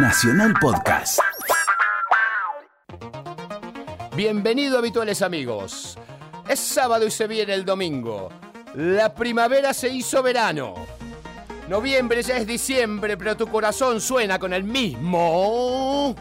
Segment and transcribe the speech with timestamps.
[0.00, 1.18] Nacional Podcast.
[4.14, 5.98] Bienvenido habituales amigos.
[6.48, 8.28] Es sábado y se viene el domingo.
[8.76, 10.74] La primavera se hizo verano.
[11.68, 16.14] Noviembre ya es diciembre, pero tu corazón suena con el mismo.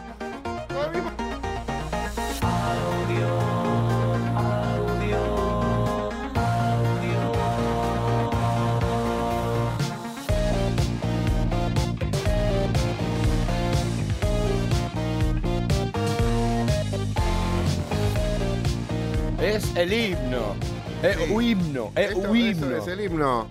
[19.57, 20.55] Es el himno.
[21.02, 21.91] Es un himno.
[21.95, 22.77] Es Esto- un himno.
[22.77, 23.48] es el himno.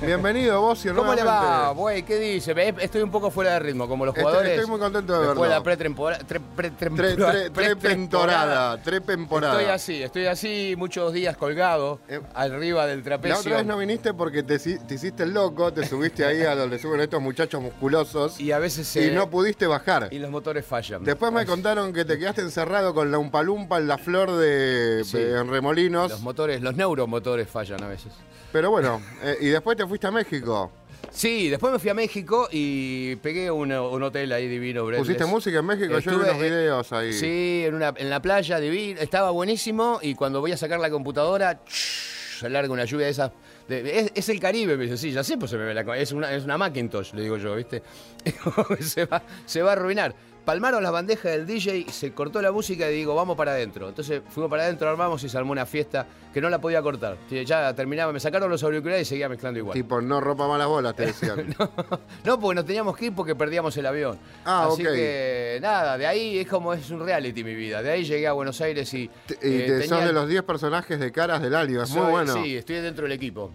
[0.00, 0.94] Bienvenido, Bocio.
[0.94, 1.80] ¿Cómo le va, nuevamente.
[1.80, 2.02] güey?
[2.04, 2.54] ¿Qué dice?
[2.80, 4.52] Estoy un poco fuera de ritmo, como los jugadores.
[4.52, 5.58] estoy muy contento de Después de verlo.
[5.58, 6.24] la pretemporada.
[6.56, 7.50] Pre-.
[7.50, 8.80] Trepentorada.
[8.82, 9.58] Trepenporada.
[9.60, 13.38] Estoy así, estoy así muchos días colgado Eh, arriba del La trapecio.
[13.40, 16.54] otra vez no viniste porque te, hi- te hiciste el loco, te subiste ahí a
[16.54, 20.08] donde suben estos muchachos musculosos y, y a veces se, no pudiste bajar.
[20.12, 21.02] y los motores fallan.
[21.04, 25.18] Después me contaron que te quedaste encerrado con la umpalumpa en la flor de, Sí.
[25.18, 26.10] de- en Remolinos.
[26.10, 28.12] Los motores, los neuromotores fallan a veces.
[28.52, 30.70] Pero bueno, eh, y después te fuiste a México.
[31.10, 34.84] Sí, después me fui a México y pegué un, un hotel ahí divino.
[34.84, 35.06] Breathless.
[35.06, 35.88] ¿Pusiste música en México?
[35.88, 37.12] Yo vi Estuve, unos videos ahí.
[37.12, 39.00] Sí, en, una, en la playa, divino.
[39.00, 43.30] Estaba buenísimo y cuando voy a sacar la computadora, se larga una lluvia de esas.
[43.68, 45.96] de- es, es el Caribe, me dice, sí, ya sé, pues se me ve la
[45.98, 47.82] es una, es una Macintosh, le digo yo, ¿viste?
[48.80, 50.14] se, va, se va a arruinar.
[50.44, 53.88] Palmaron las bandejas del DJ, se cortó la música y digo, vamos para adentro.
[53.88, 56.04] Entonces fuimos para adentro, armamos y se armó una fiesta
[56.34, 57.16] que no la podía cortar.
[57.30, 59.74] Ya terminaba, me sacaron los auriculares y seguía mezclando igual.
[59.74, 61.54] Tipo, no ropa malas bolas, te decían.
[62.24, 64.18] No, porque nos teníamos que ir porque perdíamos el avión.
[64.44, 64.92] Ah, Así ok.
[64.92, 67.82] que nada, de ahí es como es un reality mi vida.
[67.82, 69.02] De ahí llegué a Buenos Aires y.
[69.02, 69.40] Y eh, te-
[69.80, 72.32] tenía sos de los 10 personajes de caras del Alio, es muy bueno.
[72.34, 73.52] Sí, estoy dentro del equipo.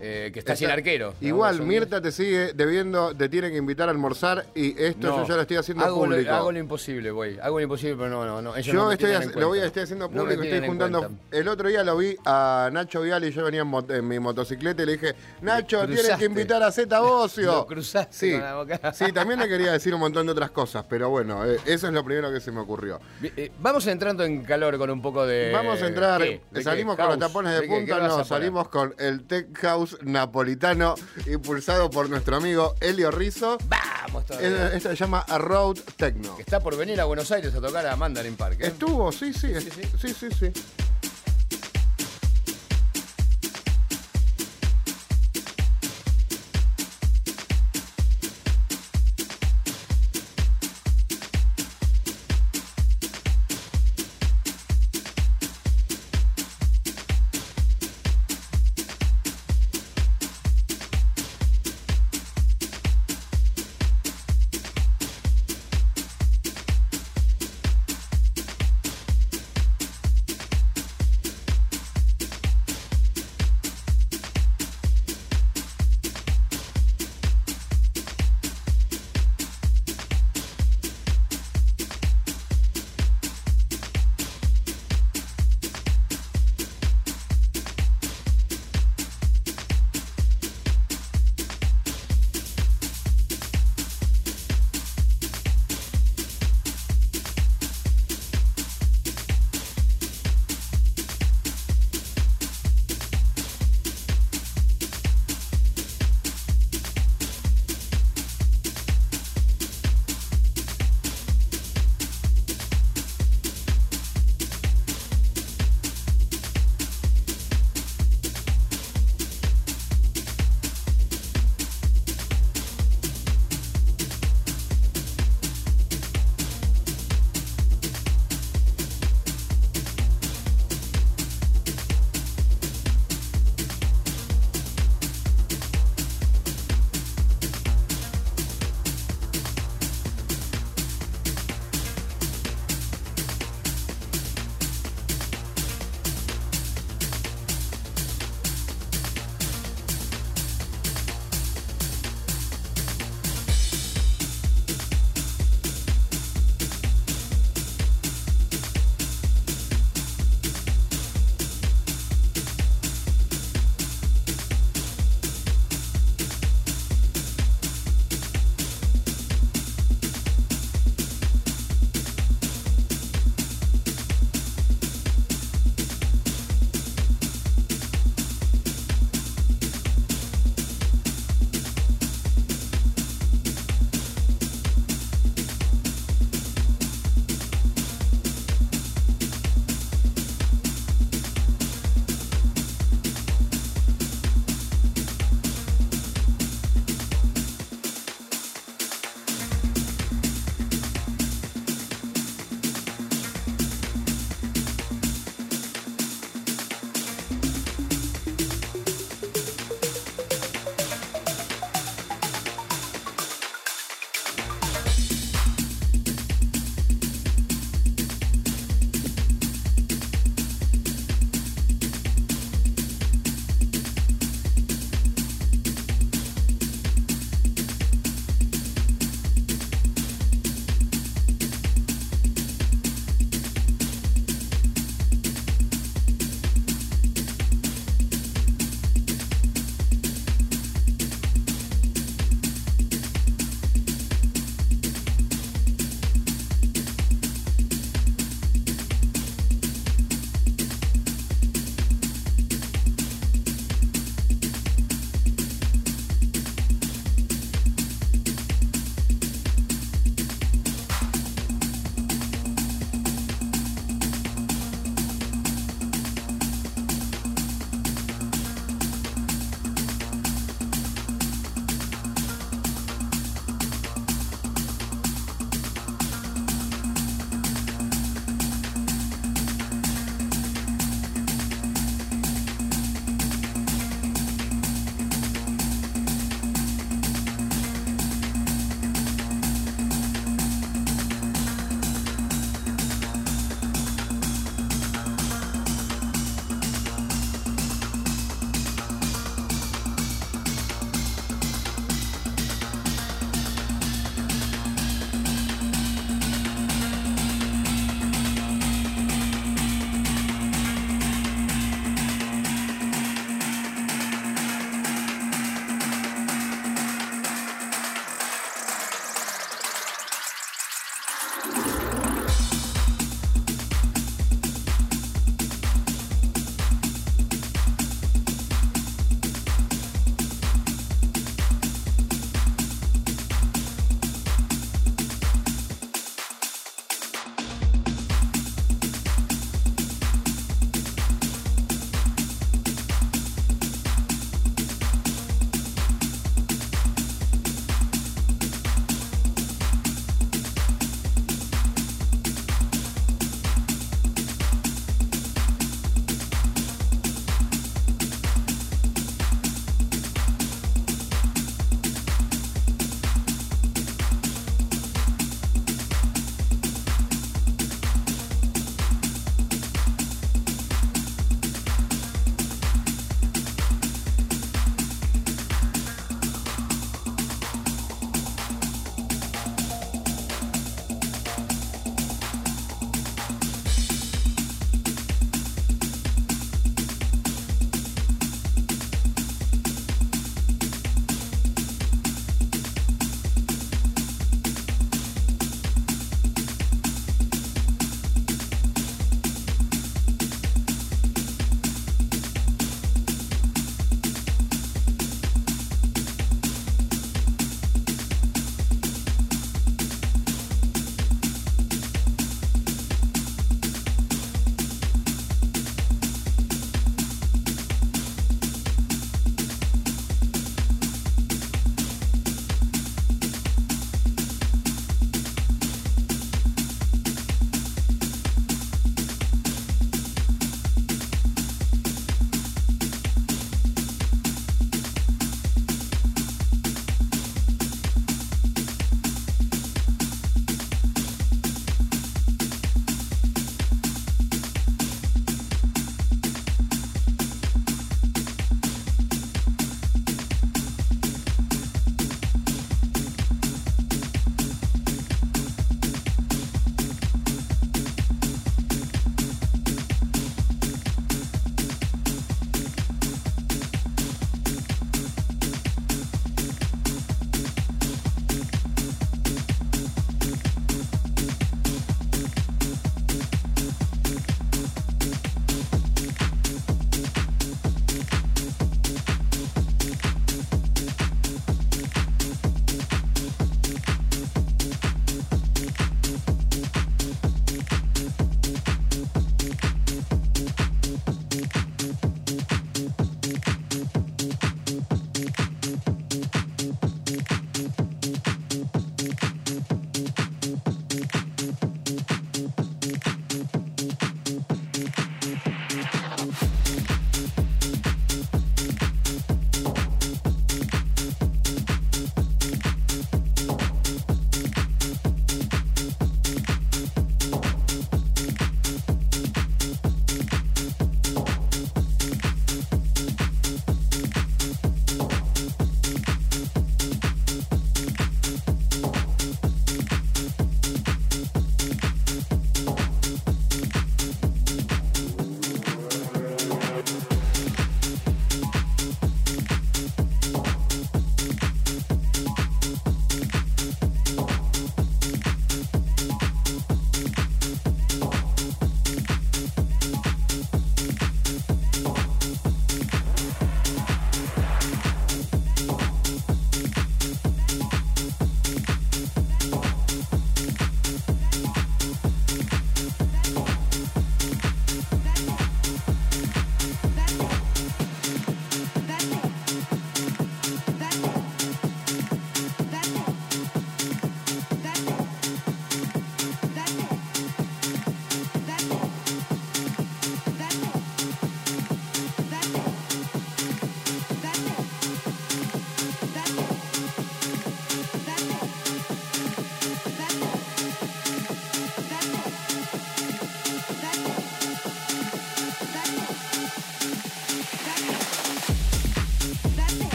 [0.00, 1.14] Eh, que está, sin arquero.
[1.20, 5.28] Igual, Mirta te sigue debiendo, te tiene que invitar a almorzar y esto No, yo
[5.28, 6.32] ya lo estoy haciendo hago lo- público.
[6.34, 7.38] hago lo imposible, güey.
[7.40, 8.56] Hago lo imposible, pero no, no, no.
[8.56, 11.10] ellos yo estoy, lo voy a, estoy haciendo público, estoy juntando.
[11.30, 14.18] El otro día lo vi a Nacho Vial y yo venía en, mot- en mi
[14.18, 17.46] motocicleta y le dije, Nacho, tienes que invitar a Z Bocio.
[17.52, 18.92] Lo cruzaste sí, con la boca.
[18.92, 21.92] sí, también le quería decir un montón de otras cosas, pero bueno, eh, eso es
[21.92, 23.00] lo primero que se me ocurrió.
[23.22, 25.50] Eh, Vamos entrando en calor con un poco de.
[25.52, 26.40] Vamos a entrar, ¿Qué?
[26.50, 27.02] ¿De salimos qué?
[27.02, 30.94] con los tapones de, punta, no, salimos con el Tech House napolitano
[31.26, 33.58] impulsado por nuestro amigo Elio Rizzo.
[33.66, 34.72] Vamos todavía.
[34.74, 36.36] Esto se llama A Road Techno.
[36.38, 38.60] Está por venir a Buenos Aires a tocar a Mandarin Park.
[38.60, 38.68] ¿eh?
[38.68, 40.52] Estuvo, sí, sí, sí, sí, sí, sí.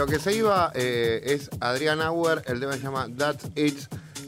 [0.00, 3.78] Lo que se iba eh, es Adrián Auer, el tema se llama That's It.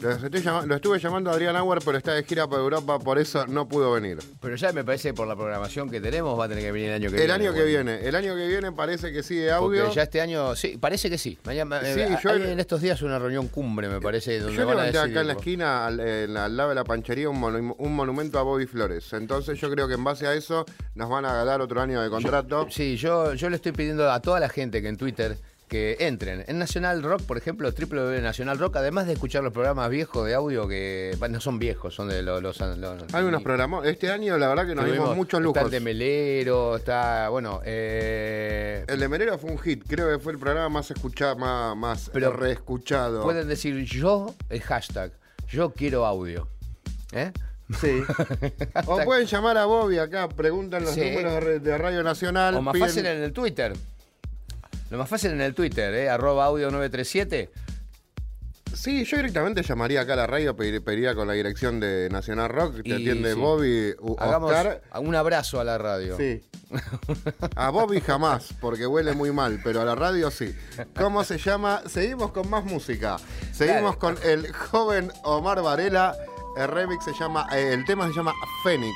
[0.03, 2.99] Lo, estoy llama- lo estuve llamando a Adrián Auer, pero está de gira por Europa,
[2.99, 4.19] por eso no pudo venir.
[4.41, 6.89] Pero ya me parece que por la programación que tenemos va a tener que venir
[6.89, 7.33] el año que El viene.
[7.33, 7.85] año que bueno.
[7.91, 9.83] viene, el año que viene parece que sigue audio.
[9.85, 11.39] Porque ya este año, sí, parece que sí.
[11.45, 14.67] Mañana, Sí, eh, yo- hay en estos días una reunión cumbre, me parece, donde Yo
[14.67, 15.11] van a levanté decir.
[15.13, 17.95] acá en la esquina, al, en la- al lado de la panchería, un, monu- un
[17.95, 19.11] monumento a Bobby Flores.
[19.13, 20.65] Entonces yo creo que en base a eso
[20.95, 22.67] nos van a dar otro año de contrato.
[22.69, 25.37] Sí, yo, yo le estoy pidiendo a toda la gente que en Twitter
[25.73, 26.43] que entren.
[26.47, 30.35] En Nacional Rock, por ejemplo, www Nacional Rock, además de escuchar los programas viejos de
[30.35, 32.43] audio, que bueno, no son viejos, son de los...
[32.43, 33.83] los, los- Hay unos programas.
[33.87, 35.63] Este año la verdad que nos dimos muchos Está lujos.
[35.63, 40.33] el de Melero, está, bueno, eh, El de Merero fue un hit, creo que fue
[40.33, 43.23] el programa más escuchado, más, más Pero reescuchado.
[43.23, 45.11] pueden decir yo, el hashtag,
[45.49, 46.47] yo quiero audio.
[47.13, 47.31] ¿Eh?
[47.81, 48.01] Sí.
[48.85, 51.01] o pueden llamar a Bobby acá, preguntan los Sí.
[51.01, 52.55] números de, Radio Nacional.
[52.55, 53.73] O más piden- fácil en el Twitter.
[54.89, 56.09] Lo más fácil en el Twitter, ¿eh?
[56.09, 57.49] Arroba audio 937.
[58.73, 62.49] Sí, yo directamente llamaría acá a la radio, pedir- pediría con la dirección de Nacional
[62.49, 63.39] Rock, te Y atiende sí.
[63.39, 64.81] Bobby, U- Hagamos Oscar.
[64.99, 66.17] un abrazo a la radio.
[66.17, 66.41] Sí.
[67.55, 70.55] A Bobby jamás, porque huele muy mal, pero a la radio sí.
[70.97, 71.83] ¿Cómo se llama?
[71.87, 73.17] Seguimos con más música.
[73.51, 73.99] Seguimos Dale.
[73.99, 76.15] con el joven Omar Varela.
[76.57, 78.95] El remix se llama, eh, el tema se llama Fénix.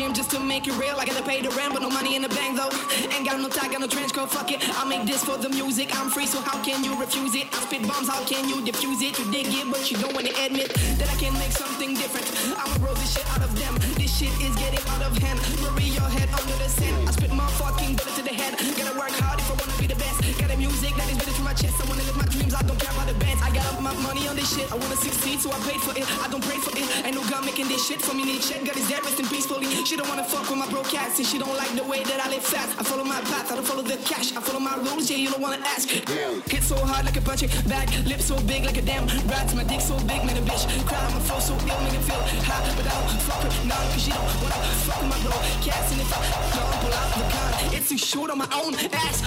[0.00, 0.96] Just to make it real.
[0.96, 2.72] I gotta pay the rent, but no money in the bank though.
[3.12, 4.58] Ain't got no tie, got no trench coat, fuck it.
[4.80, 5.92] I make this for the music.
[5.92, 7.46] I'm free, so how can you refuse it?
[7.52, 9.18] I spit bombs, how can you diffuse it?
[9.18, 12.26] You dig it, but you don't wanna admit that I can make something different.
[12.56, 13.76] I'ma roll this shit out of them.
[14.00, 15.38] This shit is getting out of hand.
[15.60, 16.96] Bury your head under the sand.
[17.06, 18.56] I spit my fucking bullet to the head.
[18.56, 20.16] Gotta work hard if I wanna be the best.
[20.40, 21.76] Got a music that is better to my chest.
[21.76, 22.52] I wanna live my dreams.
[22.56, 23.40] I don't care about the bands.
[23.44, 24.66] I got up my money on this shit.
[24.72, 26.08] I wanna succeed, so I paid for it.
[26.24, 26.88] I don't pray for it.
[27.04, 28.24] Ain't no God making this shit for me.
[28.24, 29.68] Need check, God is there, resting peacefully.
[29.90, 32.24] She don't wanna fuck with my broke ass, and she don't like the way that
[32.24, 32.78] I live fast.
[32.78, 34.30] I follow my path, I don't follow the cash.
[34.36, 35.88] I follow my rules, yeah, you don't wanna ask.
[35.88, 39.52] Hit so hard like a punching bag, lips so big like a damn rat.
[39.52, 40.62] My dick so big, man, a bitch.
[40.86, 42.62] Cry, my flow so ill, make it feel hot.
[42.76, 45.34] But I don't fuck with none, cause she don't wanna fuck with my bro.
[45.66, 46.22] Cats, and if I
[46.54, 49.26] don't pull out the gun, it's too short on my own ass.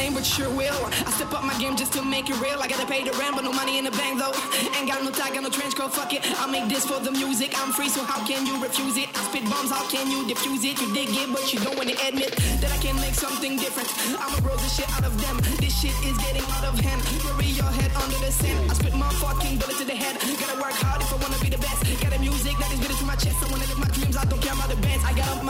[0.00, 0.80] name, but sure will.
[1.08, 2.58] I step up my game just to make it real.
[2.64, 4.32] I gotta pay the rent, but no money in the bank though.
[4.76, 6.22] Ain't got no tie, got no trench coat, fuck it.
[6.40, 7.52] I make this for the music.
[7.60, 9.08] I'm free, so how can you refuse it?
[9.12, 10.80] I spit bombs, how can you diffuse it?
[10.80, 12.32] You dig it, but you don't wanna admit
[12.62, 13.88] that I can make something different.
[14.16, 15.36] I'ma roll this shit out of them.
[15.60, 17.00] This shit is getting out of hand.
[17.24, 18.70] Bury your head under the sand.
[18.70, 20.16] I spit my fucking bullet to the head.
[20.40, 21.80] Gotta work hard if I wanna be the best.
[22.00, 23.36] Got a music that is better to my chest.
[23.44, 24.16] I wanna live my dreams.
[24.16, 24.49] I don't care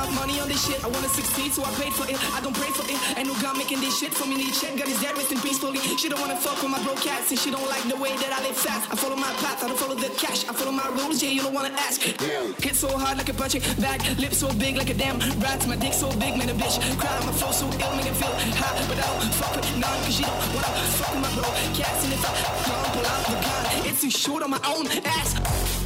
[0.07, 0.83] my money on this shit.
[0.85, 2.17] I wanna succeed, so I paid for it.
[2.37, 2.97] I don't pray for it.
[3.19, 4.37] Ain't no God making this shit for me.
[4.37, 5.81] Need check, God is there, resting peacefully.
[6.01, 8.33] She don't wanna fuck with my broke ass, and she don't like the way that
[8.33, 8.91] I live fast.
[8.93, 10.49] I follow my path, I don't follow the cash.
[10.49, 12.01] I follow my rules, yeah, you don't wanna ask.
[12.01, 15.67] Hit so hard like a punching bag, lips so big like a damn rat.
[15.67, 16.77] My dick so big, man, a bitch.
[16.99, 18.75] Cry, my flow so ill, make it feel hot.
[18.89, 21.49] But I don't fuck with none, cause she don't wanna fuck with my bro.
[21.89, 22.05] ass.
[22.05, 22.61] And if I don't
[22.95, 25.80] pull out the gun, it's too short on my own ass.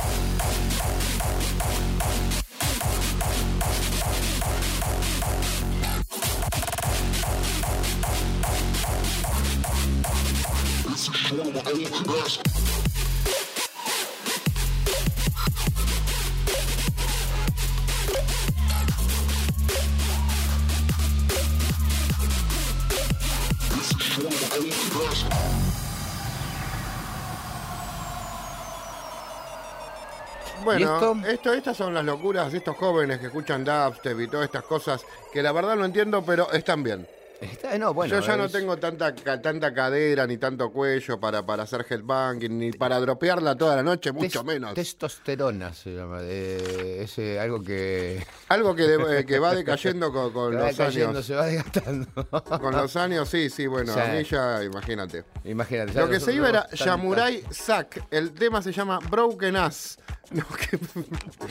[30.65, 34.65] Bueno, esto, estas son las locuras de estos jóvenes que escuchan dubstep y todas estas
[34.65, 37.07] cosas que la verdad no entiendo, pero están bien.
[37.53, 41.45] Está- no, bueno, Yo ya no tengo tanta ca- tanta cadera ni tanto cuello para,
[41.45, 44.75] para hacer headbanging ni para dropearla toda la noche, mucho tes- menos.
[44.75, 46.19] Testosterona se llama.
[46.23, 50.57] eh, es eh, algo que, Algo que, de- eh, que va decayendo con, con que
[50.59, 51.27] va los cayendo, años.
[51.27, 52.07] se va desgastando.
[52.61, 54.01] Con los años, sí, sí, bueno, Sí.
[54.01, 55.25] a mí ya, imagínate.
[55.45, 55.93] Imagínate.
[55.93, 58.07] ya Lo que se iba era otros tan- Yamurai Zack.
[58.11, 59.99] El tema se llama Broken Ass.
[60.31, 60.79] No, que-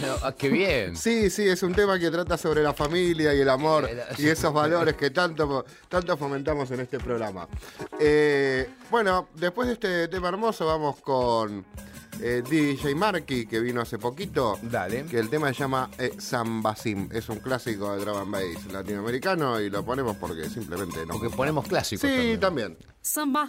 [0.01, 0.95] No, ah, qué bien.
[0.97, 4.27] Sí, sí, es un tema que trata sobre la familia y el amor Eh, y
[4.27, 7.47] esos valores que tanto, tanto fomentamos en este programa.
[7.99, 11.65] Eh, bueno, después de este tema hermoso vamos con
[12.21, 14.59] eh, DJ Marky, que vino hace poquito.
[14.61, 15.05] Dale.
[15.05, 17.09] Que el tema se llama eh, Sambasim.
[17.11, 21.13] Es un clásico de drum and bass latinoamericano y lo ponemos porque simplemente no.
[21.19, 22.09] Porque ponemos clásicos.
[22.09, 22.75] Sí, también.
[22.75, 22.77] también.
[23.01, 23.47] Samba.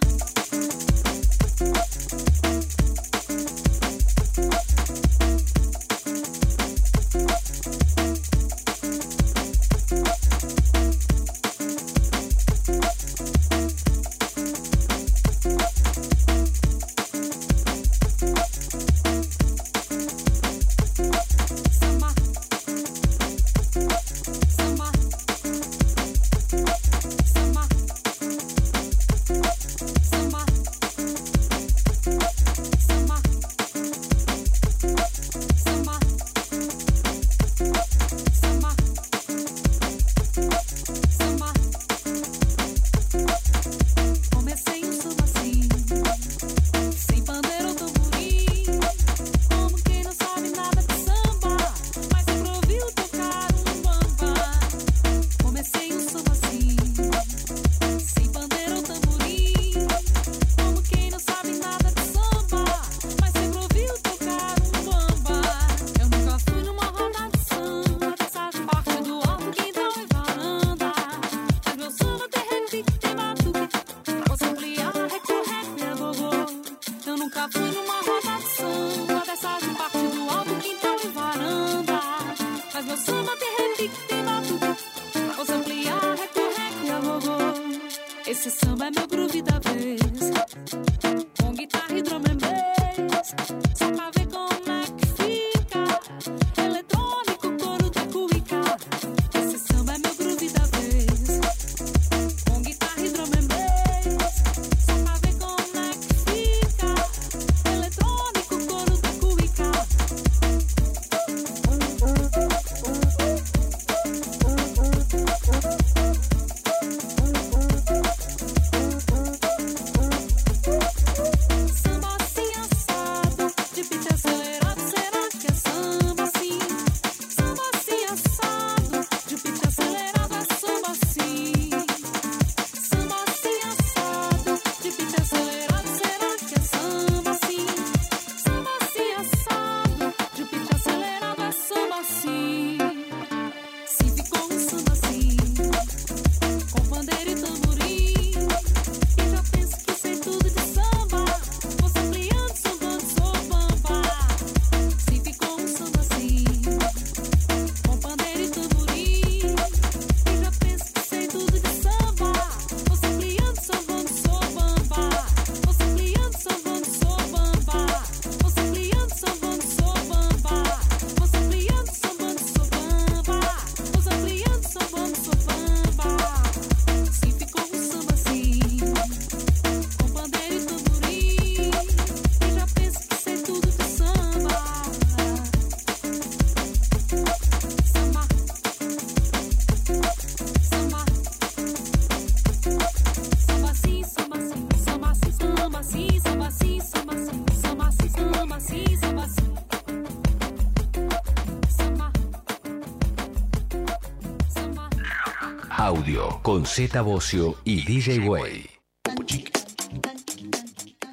[205.77, 208.69] Audio con Z Bocio y DJ Way.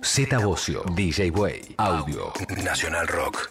[0.02, 1.74] Z Bocio, DJ Way.
[1.78, 2.32] Audio.
[2.62, 3.50] Nacional Rock.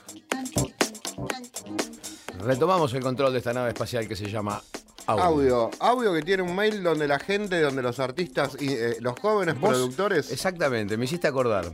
[2.40, 4.62] Retomamos el control de esta nave espacial que se llama
[5.08, 5.24] Audio.
[5.24, 5.70] Audio.
[5.80, 9.60] Audio que tiene un mail donde la gente, donde los artistas y eh, los jóvenes
[9.60, 10.32] Vos- productores.
[10.32, 11.72] Exactamente, me hiciste acordar.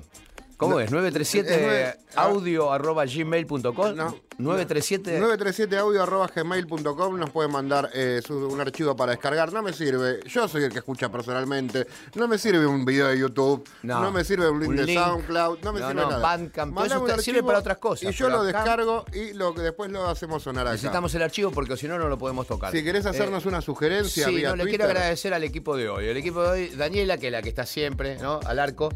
[0.58, 0.90] ¿Cómo es?
[0.92, 3.96] 937 es nueve- audio arroba gmail.com.
[3.96, 4.16] No.
[4.40, 9.54] 937 937audio.gmail.com nos pueden mandar eh, su- un archivo para descargar.
[9.54, 10.20] No me sirve.
[10.28, 11.86] Yo soy el que escucha personalmente.
[12.16, 13.68] No me sirve un video de YouTube.
[13.84, 14.12] No, No.
[14.12, 15.00] me sirve un link Un de link.
[15.00, 15.60] SoundCloud.
[15.64, 16.18] No me No, sirve nada.
[16.20, 19.52] Bandcamp, Mandame eso un sirve para otras cosas, Y yo lo acá- descargo y lo
[19.54, 20.74] después lo hacemos sonar acá.
[20.74, 22.72] Necesitamos el archivo porque si no, no lo podemos tocar.
[22.72, 25.88] Si querés hacernos Eh, una sugerencia Sí, vía no, le quiero agradecer al equipo de
[25.90, 26.08] hoy.
[26.08, 28.40] El equipo de hoy, Daniela, que es la que está siempre, ¿no?
[28.46, 28.90] Al arco.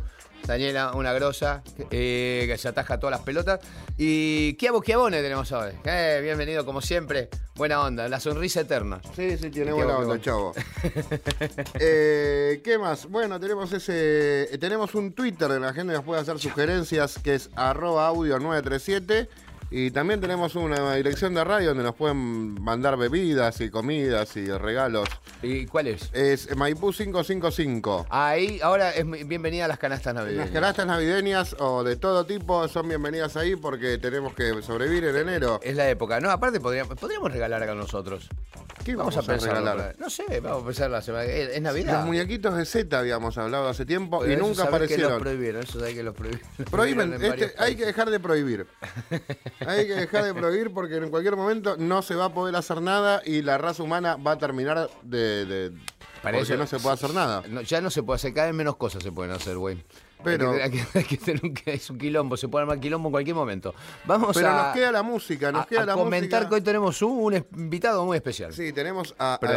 [0.45, 3.60] Daniela, una grosa, eh, que se ataja todas las pelotas.
[3.97, 5.71] Y Kiabo Kiabone tenemos hoy.
[5.86, 7.30] Eh, bienvenido, como siempre.
[7.56, 9.01] Buena onda, la sonrisa eterna.
[9.15, 10.54] Sí, sí, tiene buena onda, chavo.
[11.80, 13.08] Eh, ¿Qué más?
[13.08, 14.49] Bueno, tenemos ese.
[14.60, 18.39] Tenemos un Twitter de la gente que nos puede hacer sugerencias, que es arroba audio
[18.39, 19.30] 937.
[19.73, 24.51] Y también tenemos una dirección de radio donde nos pueden mandar bebidas y comidas y
[24.51, 25.07] regalos.
[25.41, 26.10] ¿Y cuál es?
[26.12, 28.07] Es Maipú 555.
[28.10, 30.47] Ahí, ahora es bienvenida a las canastas navideñas.
[30.47, 35.15] Las canastas navideñas o de todo tipo son bienvenidas ahí porque tenemos que sobrevivir en
[35.15, 35.62] enero.
[35.63, 36.19] Es la época.
[36.19, 38.27] No, aparte podríamos, podríamos regalar acá nosotros.
[38.84, 39.57] ¿Qué Vamos, vamos a pensar.
[39.57, 39.95] regalar?
[39.99, 41.23] No sé, vamos a pensar la semana.
[41.25, 41.93] Es, es Navidad.
[41.99, 45.12] Los muñequitos de Z habíamos hablado hace tiempo Pero y nunca que aparecieron.
[45.13, 46.49] los prohibieron, eso hay que los prohibieron.
[46.69, 48.65] Prohíben, este, hay que dejar de prohibir.
[49.67, 52.82] Hay que dejar de prohibir porque en cualquier momento no se va a poder hacer
[52.82, 55.45] nada y la raza humana va a terminar de.
[55.45, 55.71] de
[56.21, 57.43] Para porque eso- no se puede hacer nada.
[57.50, 59.84] No, ya no se puede hacer, cada vez menos cosas se pueden hacer, güey.
[60.24, 63.36] Pero- Hay que, hay tener un, es un quilombo, se puede armar quilombo en cualquier
[63.36, 63.74] momento.
[64.06, 66.50] Vamos Pero a, nos queda la música, nos a- queda a la comentar música.
[66.50, 68.54] que hoy tenemos un, un invitado muy especial.
[68.54, 69.38] Sí, tenemos a.
[69.41, 69.54] Pero,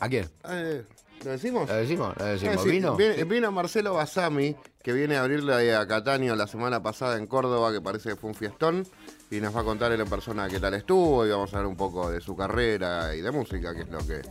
[0.00, 0.28] a- ¿A quién?
[0.48, 0.84] eh,
[1.24, 1.68] ¿Lo decimos?
[1.68, 2.14] ¿Lo decimos?
[2.18, 2.62] ¿Lo decimos?
[2.62, 2.94] Sí, ¿Vino?
[2.96, 7.72] Viene, vino Marcelo Basami, que viene a abrirle a Catania la semana pasada en Córdoba,
[7.72, 8.86] que parece que fue un fiestón,
[9.30, 11.70] y nos va a contar él en persona qué tal estuvo, y vamos a hablar
[11.70, 14.22] un poco de su carrera y de música, que es lo que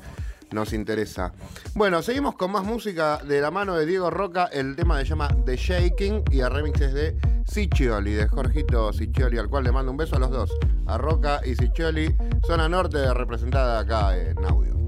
[0.51, 1.33] nos interesa.
[1.73, 5.29] Bueno, seguimos con más música de la mano de Diego Roca, el tema se llama
[5.45, 9.97] The Shaking, y a remixes de Siccioli, de Jorgito Siccioli, al cual le mando un
[9.97, 10.51] beso a los dos,
[10.85, 14.84] a Roca y Siccioli, zona norte representada acá en audio.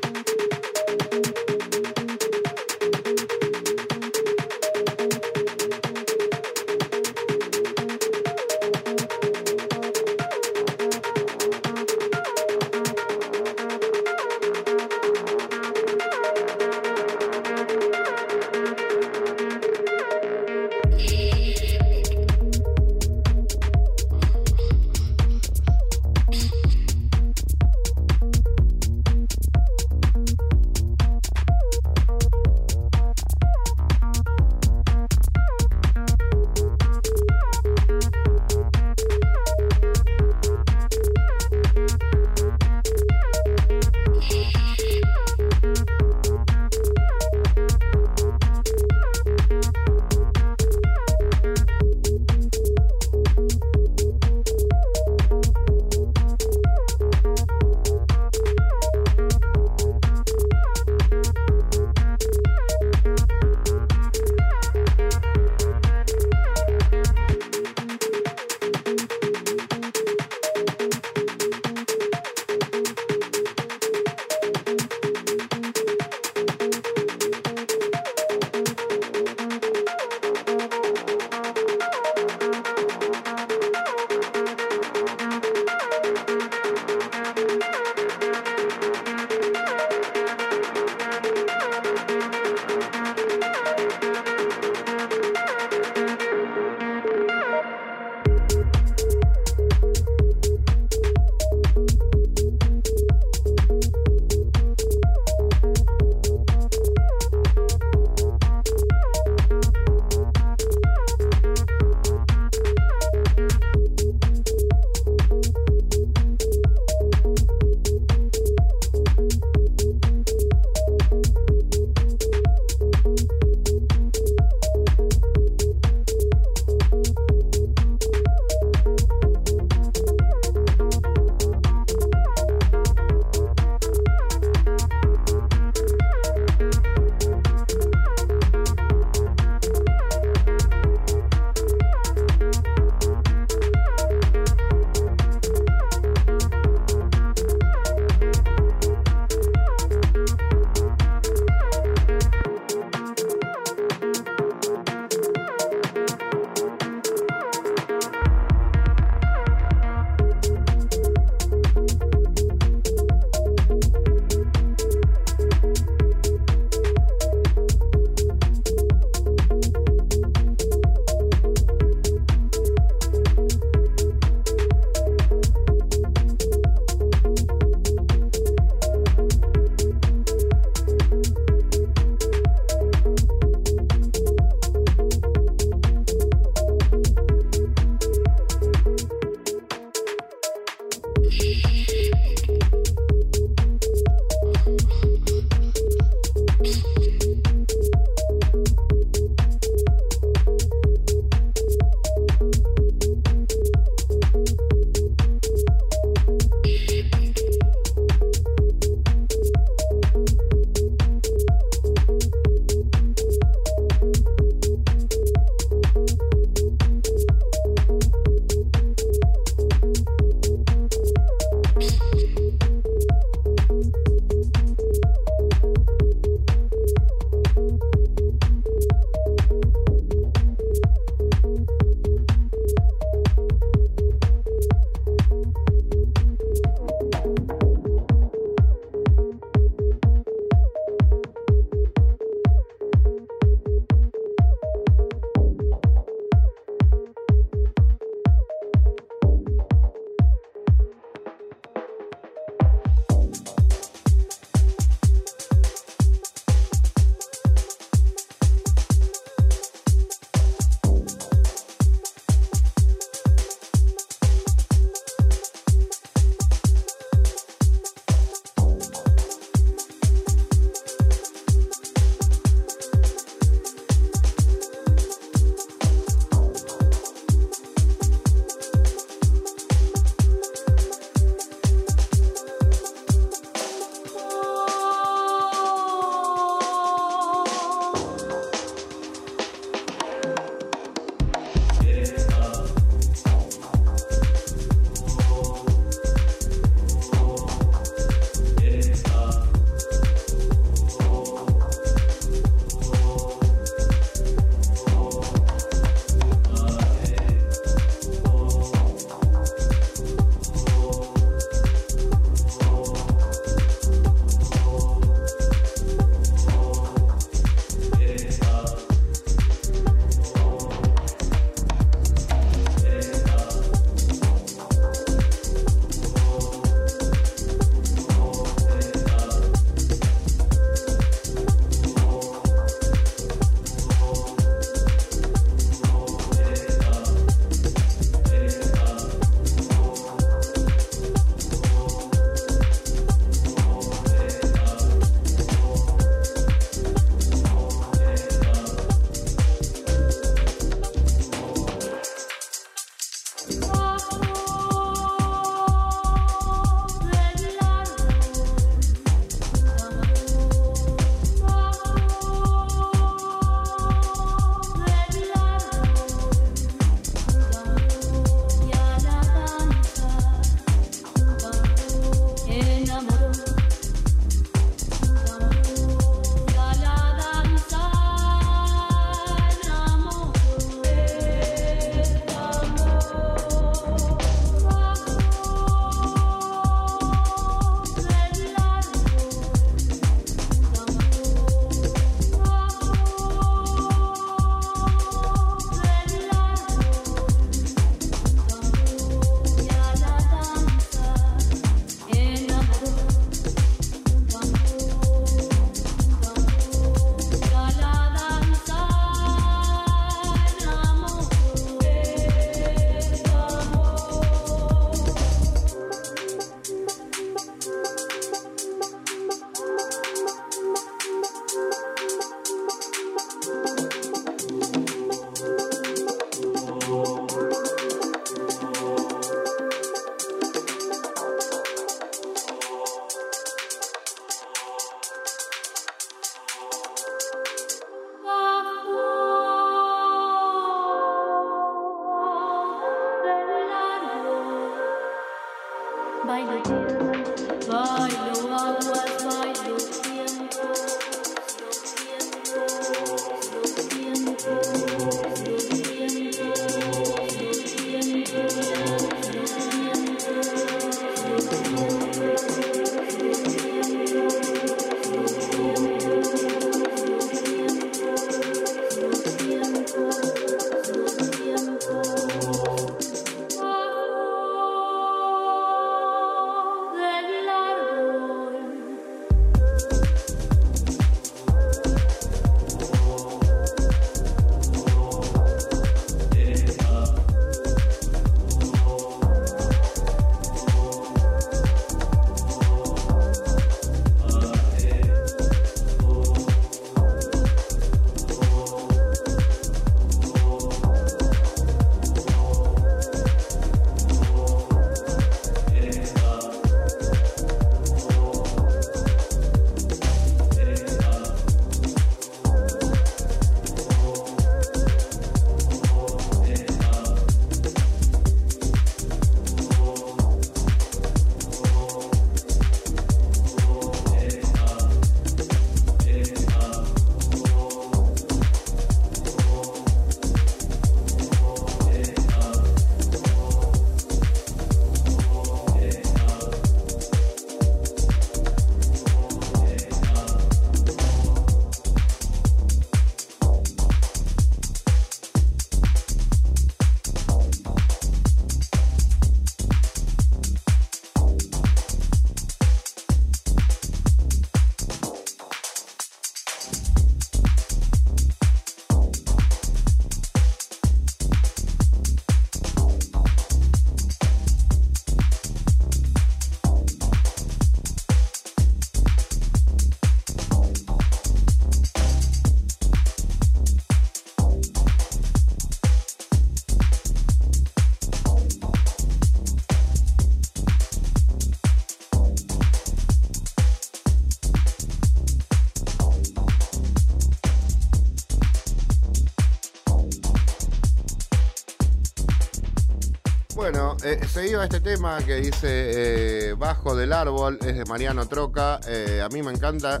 [594.04, 598.80] Eh, seguido a este tema que dice eh, Bajo del Árbol, es de Mariano Troca.
[598.86, 600.00] eh, a mí me encanta.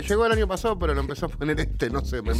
[0.00, 2.22] Llegó el año pasado, pero lo empezó a poner este, no sé.
[2.22, 2.32] me-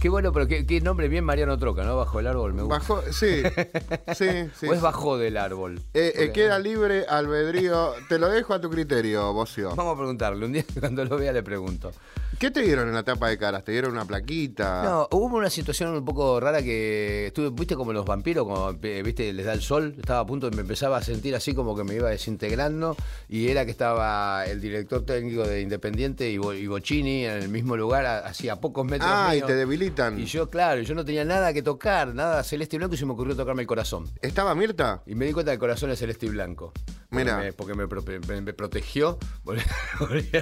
[0.00, 1.96] Qué bueno, pero qué, qué nombre bien Mariano Troca, ¿no?
[1.96, 2.78] Bajo el árbol me gusta.
[2.78, 3.42] Bajó, sí,
[4.14, 4.26] sí,
[4.58, 4.66] sí.
[4.68, 4.82] o es sí.
[4.82, 5.80] bajo del árbol.
[5.94, 7.92] Eh, eh, queda libre albedrío.
[8.08, 9.74] Te lo dejo a tu criterio, Bocio.
[9.74, 11.90] Vamos a preguntarle, un día cuando lo vea le pregunto.
[12.38, 13.62] ¿Qué te dieron en la tapa de caras?
[13.64, 14.82] ¿Te dieron una plaquita?
[14.82, 19.02] No, hubo una situación un poco rara que estuve, viste como los vampiros, como eh,
[19.04, 21.84] viste, les da el sol, estaba a punto, me empezaba a sentir así como que
[21.84, 22.96] me iba desintegrando,
[23.28, 27.76] y era que estaba el director técnico de Independiente y, y Bocini en el mismo
[27.76, 29.08] lugar, hacía pocos metros.
[29.12, 30.18] Ah, y te debilitan.
[30.18, 33.06] Y yo, claro, yo no tenía nada que tocar, nada celeste y blanco, y se
[33.06, 34.10] me ocurrió tocarme el corazón.
[34.22, 35.02] ¿Estaba Mirta?
[35.06, 36.72] Y me di cuenta que el corazón es celeste y blanco.
[37.10, 39.62] Porque me- Porque me, pro- me- me protegió, volví,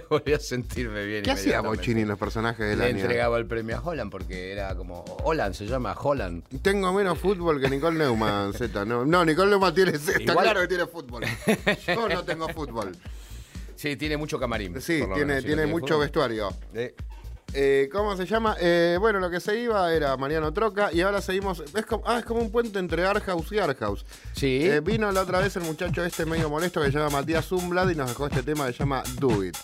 [0.08, 1.22] volví a- sentirme bien.
[1.22, 1.60] ¿Qué hacía.
[1.60, 5.04] Bocini en los personajes de la Le entregaba el premio a Holland porque era como.
[5.22, 6.44] Holland se llama Holland.
[6.62, 8.84] Tengo menos fútbol que Nicole Neumann, Z.
[8.86, 11.24] No, no Nicole Neumann tiene, está Igual- claro que tiene fútbol.
[11.86, 12.92] Yo no tengo fútbol.
[13.82, 14.80] Sí, tiene mucho camarín.
[14.80, 16.00] Sí, tiene, menos, tiene mucho fútbol.
[16.02, 16.48] vestuario.
[16.72, 16.94] Eh,
[17.54, 18.56] Eh, ¿Cómo se llama?
[18.60, 21.60] Eh, bueno, lo que se iba era Mariano Troca y ahora seguimos.
[21.60, 24.06] Es como, ah, es como un puente entre Arthouse y Arthouse.
[24.34, 24.60] Sí.
[24.62, 27.90] Eh, vino la otra vez el muchacho este medio molesto que se llama Matías Zumblad
[27.90, 29.56] y nos dejó este tema que se llama Do It.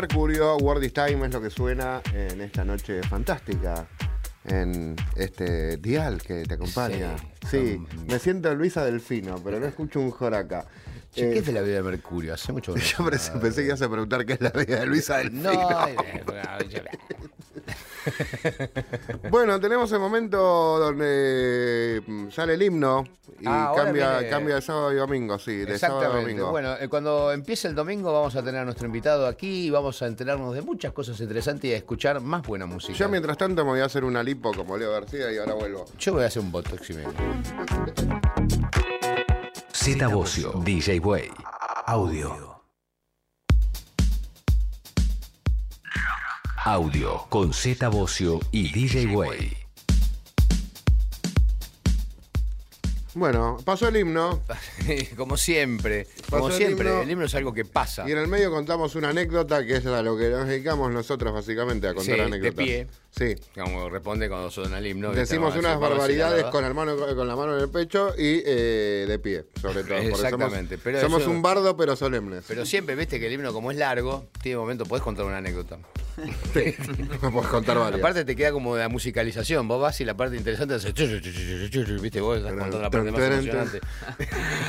[0.00, 3.86] Mercurio, Word is Time es lo que suena en esta noche fantástica.
[4.46, 7.16] En este dial que te acompaña.
[7.50, 7.86] Sí, Sí.
[8.08, 10.64] me siento Luisa Delfino, pero no escucho un jor acá.
[11.14, 12.32] Che, Eh, ¿Qué es la vida de Mercurio?
[12.32, 14.80] Hace mucho que yo sé pensé, pensé que ibas a preguntar qué es la vida
[14.80, 15.52] de Luisa Delfino.
[15.52, 15.86] No,
[19.30, 20.38] Bueno, tenemos el momento
[20.78, 23.04] donde mm, sale el himno
[23.40, 26.30] y Ah, cambia, viene- cambia de sábado y domingo, sí, de sábado a Exactamente.
[26.32, 26.50] domingo.
[26.50, 30.00] Bueno, eh, cuando empiece el domingo vamos a tener a nuestro invitado aquí y vamos
[30.02, 32.92] a enterarnos de muchas cosas interesantes y a escuchar más buena música.
[32.96, 35.86] Yo mientras tanto me voy a hacer una lipo como Leo García y ahora vuelvo.
[35.98, 37.12] Yo voy a hacer un botox y medio.
[39.72, 41.30] Z Bocio, DJ Way.
[41.86, 42.60] Audio.
[46.62, 49.56] Audio con Z Bocio y DJ Way.
[53.14, 54.40] Bueno, pasó el himno
[55.16, 57.02] como siempre, como Pasó el siempre, himno.
[57.02, 58.08] el himno es algo que pasa.
[58.08, 61.32] y en el medio contamos una anécdota que es a lo que nos dedicamos nosotros
[61.34, 62.64] básicamente a contar Sí, de anécdotas.
[62.64, 62.86] pie.
[63.10, 63.34] Sí.
[63.60, 65.10] Como responde cuando suena el himno.
[65.12, 69.18] Decimos unas barbaridades con, el mano, con la mano en el pecho y eh, de
[69.18, 69.98] pie, sobre todo.
[69.98, 72.44] Exactamente, Somos, pero somos eso- un bardo, pero solemnes.
[72.46, 75.78] Pero siempre, viste que el himno como es largo, tiene momento, podés contar una anécdota.
[76.52, 76.74] Sí,
[77.22, 78.00] no puedes contar varias.
[78.00, 81.06] Aparte te queda como de la musicalización, vos vas y la parte interesante hace chu,
[81.06, 83.80] chu, chu, chu, chu, chu, viste, vos estás contando la parte más emocionante.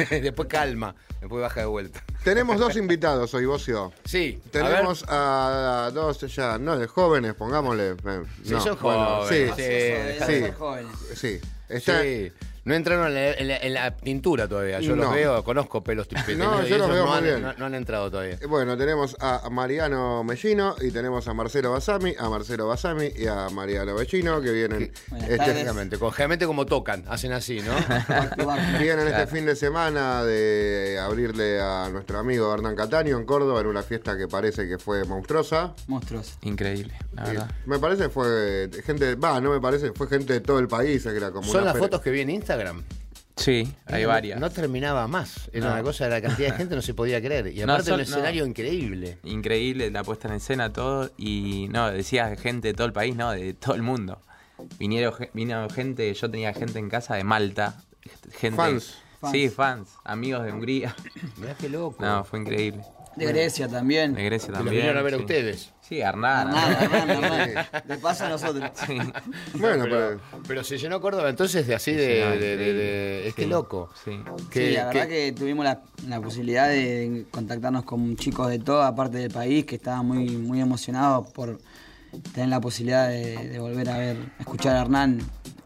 [0.21, 2.03] después calma, después baja de vuelta.
[2.23, 3.91] Tenemos dos invitados hoy, Bocio.
[4.05, 4.63] Sí, a ver.
[4.67, 7.91] Tenemos a, dos ya, no de jóvenes, pongámosle.
[7.91, 9.55] eh, Sí, no, son bueno, jóvenes.
[9.55, 10.45] sí, Sí, sí.
[10.45, 10.51] sí.
[10.57, 10.91] jóvenes.
[11.15, 11.39] sí.
[11.69, 12.31] Está, Sí.
[12.63, 14.79] No entraron en la, en la- en la pintura todavía.
[14.81, 15.03] Yo No.
[15.05, 16.07] los veo, conozco pelos
[16.37, 17.41] No, yo los veo no muy han, bien.
[17.41, 18.37] no- no han entrado todavía.
[18.47, 23.49] Bueno, tenemos a Mariano Mellino y tenemos a Marcelo Basami, a Marcelo Basami y a
[23.49, 25.97] Mariano Mellino que vienen con- generalmente
[26.45, 27.73] como tocan, hacen así, ¿no?
[28.79, 33.67] vienen este fin de semana de abrirle a nuestro amigo Hernán Cataño en Córdoba en
[33.67, 35.73] una fiesta que parece que fue monstruosa.
[35.87, 36.37] Monstruos.
[36.43, 37.51] Increíble, la Y verdad.
[37.65, 41.09] me parece fue gente, va, no me parece, fue gente de todo el país, que
[41.17, 42.50] era como Son una las fotos que vi en Instagram.
[43.37, 44.39] Sí, hay No- varias.
[44.39, 45.49] No terminaba más.
[45.53, 45.73] Era No.
[45.73, 47.47] una cosa de la cantidad de gente, no se podía creer.
[47.47, 48.49] Y No, aparte son- un escenario no.
[48.49, 49.17] increíble.
[49.23, 51.09] Increíble la puesta en escena, todo.
[51.17, 54.21] Y no, decías gente de todo el país, no, de todo el mundo.
[54.77, 57.81] Vinieron, vino gente, yo tenía gente en casa de Malta.
[58.37, 58.97] Gente, Fans.
[59.31, 60.95] Sí, fans, amigos de Hungría.
[61.37, 62.03] Mirá qué loco.
[62.03, 62.81] No, fue increíble.
[63.15, 64.13] De Grecia también.
[64.13, 64.75] De Grecia Que también.
[64.77, 65.21] vinieron a ver a sí.
[65.23, 65.69] ustedes.
[65.81, 66.51] Sí, Hernán.
[66.51, 67.83] Nada, nada, nada.
[67.87, 68.71] Le pasa a nosotros.
[68.87, 68.97] Sí.
[69.55, 69.97] Bueno, pero,
[70.31, 72.15] pero pero se llenó Córdoba entonces de así de.
[72.15, 72.83] Sí, no, de- de- increíble.
[72.83, 73.49] de- es que Sí.
[73.49, 73.89] loco.
[74.05, 74.11] Sí.
[74.49, 78.59] Que- sí, la verdad que- que tuvimos la, la posibilidad de contactarnos con chicos de
[78.59, 81.59] toda parte del país que estaban muy, muy emocionados por
[82.33, 85.19] tener la posibilidad de, de volver a ver, a escuchar a Hernán.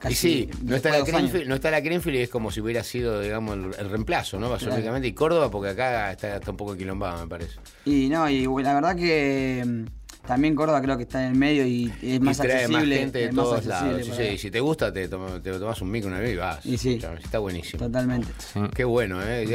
[0.05, 1.01] Casi Y sí, no está, la.
[1.01, 4.39] Greenfield, no está la Greenfield y es como si hubiera sido, digamos, el, el reemplazo,
[4.39, 4.49] ¿no?
[4.49, 5.07] Básicamente.
[5.07, 7.57] Y Córdoba, porque acá está, está un poco equilombado, me parece.
[7.85, 11.65] Y no, y la verdad que mm, también Córdoba creo que está en el medio
[11.65, 12.97] y es más y trae más accesible.
[12.97, 14.05] gente de más todos lados.
[14.05, 16.35] Sí, sí, y si te gusta, te, toma- te tomas un micro una vez y
[16.37, 16.65] vas.
[16.65, 16.99] Y sí.
[17.23, 17.83] Está buenísimo.
[17.85, 18.27] Totalmente.
[18.75, 19.45] Qué bueno, ¿eh?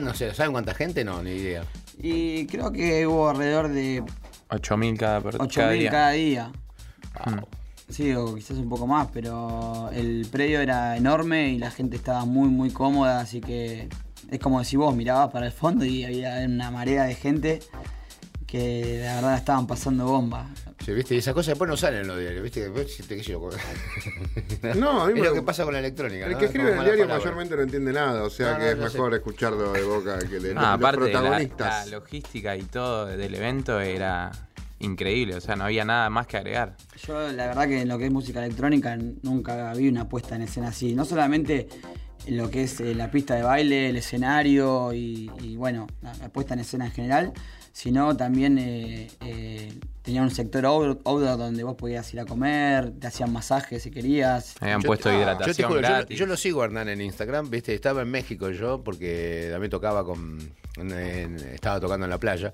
[0.00, 1.04] No sé, ¿Saben cuánta gente?
[1.04, 1.64] No, ni idea.
[2.02, 4.02] Y creo que hubo alrededor de
[4.48, 5.90] 8.000 cada, per- cada 8.000 día.
[5.90, 6.52] cada día.
[7.90, 12.24] Sí, o quizás un poco más, pero el predio era enorme y la gente estaba
[12.24, 13.88] muy, muy cómoda, así que
[14.30, 17.60] es como si vos mirabas para el fondo y había una marea de gente
[18.46, 20.46] que la verdad estaban pasando bomba.
[20.84, 21.14] Sí, ¿viste?
[21.14, 22.60] Y esas cosas después no salen en los diarios, ¿viste?
[22.62, 23.48] Después, si te- qué sé yo,
[24.76, 26.26] No, a mí es me- lo que pasa con la electrónica.
[26.26, 26.38] el ¿no?
[26.38, 28.70] que Es escribe en el diario mayormente no entiende nada, o sea No, que no,
[28.70, 28.98] es sé.
[28.98, 31.86] mejor escucharlo de boca que de No, los aparte, protagonistas.
[31.90, 34.30] la logística y todo del evento era
[34.80, 35.34] increíble.
[35.36, 36.76] O sea, no había nada más que agregar.
[37.06, 40.42] Yo la verdad que en lo que es música electrónica nunca vi una puesta en
[40.42, 40.94] escena así.
[40.94, 41.68] No solamente
[42.26, 46.12] en lo que es eh, la pista de baile, el escenario y, y, bueno, la,
[46.14, 47.32] la puesta en escena en general,
[47.72, 49.72] sino también eh, eh,
[50.02, 54.54] tenía un sector outdoor, donde vos podías ir a comer, te hacían masajes si querías.
[54.60, 56.18] Habían Yo- puesto hidratación yo, te juro, yo- gratis.
[56.18, 60.38] yo lo sigo Hernán en Instagram, viste, estaba en México yo, porque también tocaba con.
[60.76, 62.52] en- en- estaba tocando en la playa.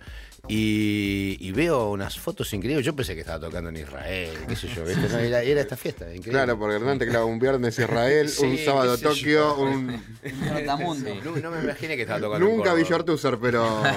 [0.49, 2.85] Y, y veo unas fotos increíbles.
[2.87, 5.09] Yo pensé que estaba tocando en Israel, qué sé yo, ¿viste?
[5.09, 6.31] No, era, era esta fiesta, increíble.
[6.31, 9.09] Claro, porque Hernán te clava un viernes Israel, Sí, un sábado sé yo.
[9.11, 9.89] Tokio, un...
[9.91, 11.11] Un trotamundo.
[11.25, 12.47] No, no me imaginé que estaba tocando.
[12.47, 12.83] en Nunca vi.
[12.85, 13.83] Shortuser, pero...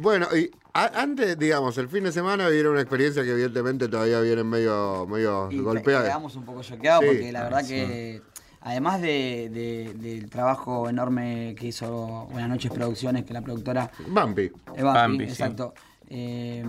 [0.00, 4.20] Bueno, y a- antes, digamos, el fin de semana vieron una experiencia que evidentemente todavía
[4.20, 6.04] viene medio, medio Y golpeada.
[6.04, 7.08] quedamos un poco choqueados Sí.
[7.10, 8.22] porque la verdad que
[8.68, 14.42] además de, de- del trabajo enorme que hizo Buenas noches Producciones, que la productora Bambi.
[14.42, 14.52] Eh,
[14.82, 15.30] Bambi, Bambi, sí.
[15.32, 15.74] exacto.
[16.10, 16.64] Eh,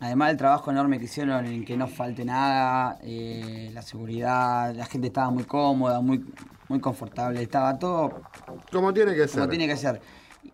[0.00, 4.86] además del trabajo enorme que hicieron en que no falte nada, eh, la seguridad, la
[4.86, 6.24] gente estaba muy cómoda, muy,
[6.68, 8.22] muy confortable, estaba todo
[8.70, 9.40] Como tiene que ser.
[9.40, 10.00] como tiene que ser.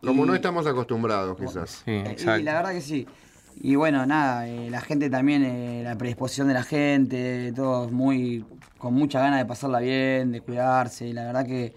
[0.02, 1.82] Como Y- no estamos acostumbrados, quizás.
[1.84, 2.38] Sí, exacto.
[2.40, 3.06] Y la verdad que sí.
[3.60, 8.44] Y bueno, nada, eh, la gente también, eh, la predisposición de la gente, todos muy,
[8.78, 11.74] con mucha ganas de pasarla bien, de cuidarse, y la verdad que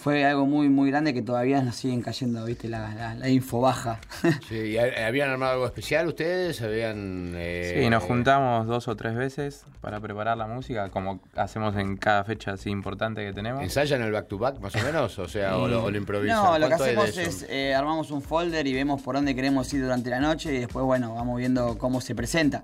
[0.00, 3.60] fue algo muy, muy grande que todavía nos siguen cayendo, viste, la, la- la info
[3.60, 3.98] baja.
[4.48, 6.60] Sí, ¿y ha- ¿Habían armado algo especial ustedes?
[6.62, 7.32] ¿Habían...?
[7.36, 11.96] eh, Sí, nos juntamos dos o tres veces para preparar la música, como hacemos en
[11.96, 13.62] cada fecha así importante que tenemos.
[13.62, 15.18] ¿Ensayan el back to back más o menos?
[15.18, 16.36] O sea, o lo, o lo improvisan.
[16.36, 17.44] No, lo que ¿Cuánto hay de hacemos eso?
[17.44, 20.58] es eh, armamos un folder y vemos por dónde queremos ir durante la noche y
[20.58, 22.62] después, bueno, vamos viendo cómo se presenta.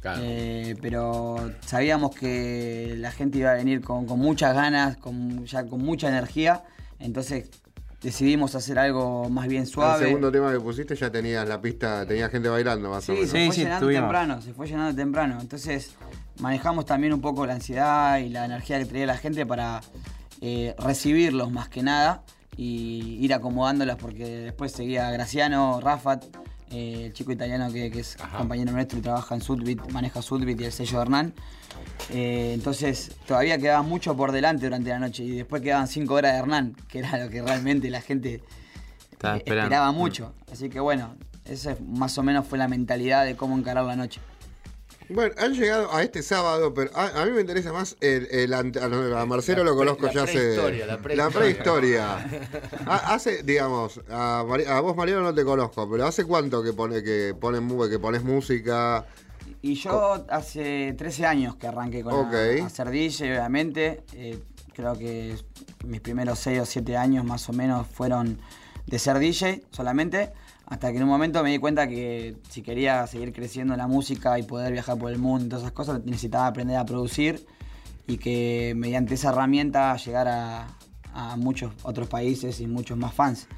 [0.00, 0.20] Claro.
[0.24, 5.66] Eh, pero sabíamos que la gente iba a venir con, con muchas ganas, con, ya
[5.66, 6.62] con mucha energía,
[6.98, 7.50] entonces
[8.00, 10.06] decidimos hacer algo más bien El suave.
[10.06, 13.30] segundo tema que pusiste ya tenías la pista, tenía gente bailando más o Sí, menos.
[13.30, 15.38] se Sí, fue sí, llenando temprano, se fue llenando temprano.
[15.38, 15.90] Entonces
[16.38, 19.82] manejamos también un poco la ansiedad y la energía que traía la gente para
[20.40, 22.22] eh, recibirlos más que nada
[22.56, 26.24] y ir acomodándolas porque después seguía Graciano, Rafat,
[26.70, 28.38] eh, el chico italiano que, que es Ajá.
[28.38, 31.34] compañero nuestro y trabaja en Sudbit, maneja Sudbit y el sello de Hernán.
[32.10, 36.32] Eh, entonces todavía quedaba mucho por delante durante la noche y después quedaban cinco horas
[36.32, 38.34] de Hernán, que era lo que realmente la gente
[39.22, 40.32] eh, esperaba mucho.
[40.52, 41.14] Así que bueno,
[41.44, 44.20] esa es- más o menos fue la mentalidad de cómo encarar la noche.
[45.12, 48.54] Bueno, han llegado a este sábado, pero a, a mí me interesa más el, el
[48.54, 48.88] ante- a,
[49.26, 50.32] Marcelo La lo conozco la ya hace.
[50.38, 51.38] prehistoria, la prehistoria.
[51.40, 52.50] prehistoria.
[52.86, 57.02] Ha- hace, digamos, a, a vos Mariano no te conozco, pero ¿hace cuánto que pone
[57.02, 59.04] que ponen que pones música?
[59.62, 62.32] Y yo hace 13 años que arranqué con Ok.
[62.32, 64.02] a, a hacer DJ, obviamente.
[64.14, 64.38] Eh,
[64.74, 65.36] creo que
[65.84, 68.38] mis primeros 6 o 7 años más o menos fueron
[68.86, 70.32] de ser DJ solamente.
[70.70, 73.88] Hasta que en un momento me di cuenta que si quería seguir creciendo en la
[73.88, 77.44] música y poder viajar por el mundo y todas esas cosas, necesitaba aprender a producir
[78.06, 80.68] y que mediante esa herramienta llegar a,
[81.12, 83.48] a muchos otros países y muchos más fans.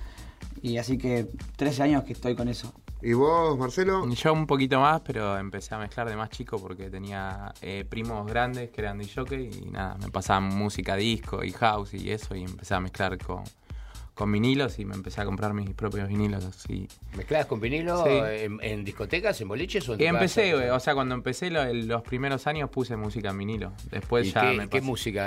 [0.62, 2.72] Y así que 13 años que estoy con eso.
[3.04, 4.08] ¿Y vos, Marcelo?
[4.08, 8.24] Yo un poquito más, pero empecé a mezclar de más chico porque tenía eh, primos
[8.26, 12.36] grandes que eran de jockey y nada, me pasaban música disco y house y eso
[12.36, 13.42] y empecé a mezclar con,
[14.14, 16.86] con vinilos y me empecé a comprar mis propios vinilos así.
[17.16, 18.10] ¿Mezcladas con vinilo Sí.
[18.12, 20.56] en, en discotecas, en boliches o en Y empecé, casa?
[20.56, 23.72] güey, o sea, cuando empecé lo- el- los primeros años puse música en vinilo.
[23.90, 25.22] Después ¿Y ya qué, me qué pasé- música?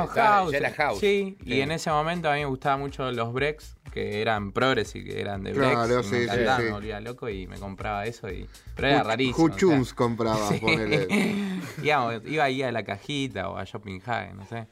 [0.00, 0.52] Ah, Estaba- house.
[0.52, 1.00] Ya era house.
[1.00, 5.04] Sí, y en ese momento a mí me gustaban mucho los breaks, que eran progressive,
[5.04, 5.72] que eran de breaks.
[5.74, 8.28] Claro, y sí, me sí, me volvía loco y me compraba eso.
[8.30, 8.46] y
[8.76, 9.46] Pero era Ju- rarísimo.
[9.46, 9.94] o sea.
[9.96, 10.58] Compraba, Sí.
[10.60, 11.06] ponele.
[11.82, 14.66] Digamos, iba ahí a la cajita o a Shopping High, no sé.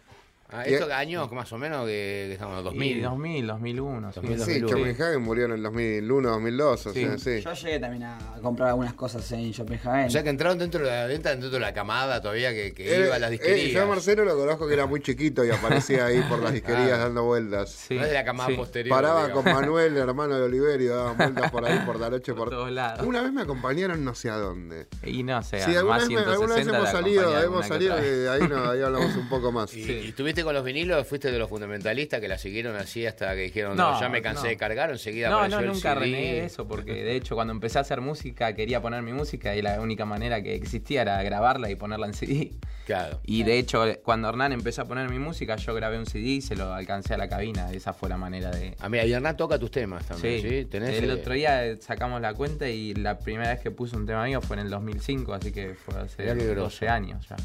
[0.57, 2.63] Ah, ¿Estos años más o menos que, que estamos?
[2.63, 2.97] 2000.
[2.99, 4.13] Y 2000, 2001.
[4.13, 4.21] sí.
[4.21, 4.69] 2000, Sí, 2001.
[4.95, 7.01] Copenhagen murió en el 2001, 2002, o Sí.
[7.05, 7.41] sea, sí.
[7.43, 10.07] Yo llegué también a comprar algunas cosas en Schopenhauer.
[10.07, 12.95] O sea que entraron dentro de la, dentro dentro de la camada todavía que, que
[12.95, 13.73] Eh, iba a las eh, disquerías.
[13.73, 16.99] yo a Marcelo lo conozco que era muy chiquito y aparecía ahí por las disquerías
[16.99, 17.71] dando vueltas.
[17.71, 18.57] Sí, no es de la camada sí.
[18.57, 18.95] posterior.
[18.97, 19.43] Paraba digamos.
[19.45, 22.71] con Manuel, hermano de Oliverio, daban vueltas por ahí, por la noche, por, Por todos
[22.71, 23.07] lados.
[23.07, 24.87] Una vez me acompañaron no sé a dónde.
[25.03, 27.69] Y no sé, Sí, alguna más vez, me- alguna vez 160 hemos salido, hemos que
[27.69, 29.75] salido, de ahí, no, ahí hablamos un poco más.
[29.75, 29.93] ¿Y, Sí.
[30.05, 31.07] y estuviste con los vinilos?
[31.07, 34.23] ¿Fuiste de los fundamentalistas que la siguieron así hasta que dijeron, no, No, ya me
[34.23, 34.49] cansé no.
[34.51, 34.91] de cargar?
[34.91, 36.01] Enseguida No, no, el nunca CD.
[36.01, 39.57] renegué de eso, porque de hecho cuando empecé a hacer música quería poner mi música
[39.57, 42.53] y la única manera que existía era grabarla y ponerla en CD.
[42.87, 43.21] Claro.
[43.25, 46.41] Y de hecho, cuando Hernán empezó a poner mi música, yo grabé un CD y
[46.43, 47.73] se lo alcancé a la cabina.
[47.73, 48.77] Esa fue la manera de.
[48.79, 50.49] Ah, mira, y Hernán toca tus temas también, ¿sí?
[50.49, 53.71] Sí, ¿Tenés, el eh, otro día eh, sacamos la cuenta y la primera vez que
[53.71, 56.65] puse un tema mío fue en el 2005, así que fue hace Mirá qué grosso.
[56.65, 57.37] 12 años ya.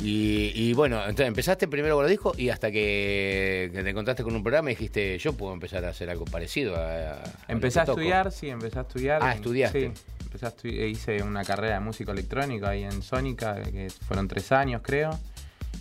[0.00, 4.24] Y, y bueno, entonces empezaste primero con los discos y hasta que, que te encontraste
[4.24, 7.80] con un programa y dijiste, yo puedo empezar a hacer algo parecido a, a Empecé
[7.80, 8.00] a toco".
[8.00, 9.22] estudiar, sí, empecé a estudiar.
[9.22, 9.92] Ah, estudiaste.
[9.94, 14.26] Sí, empecé a estudiar, hice una carrera de músico electrónico ahí en Sónica, que fueron
[14.26, 15.16] tres años creo,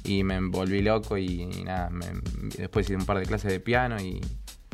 [0.04, 2.06] y me volví loco y, y nada, me-
[2.58, 4.22] después hice un par de clases de piano y,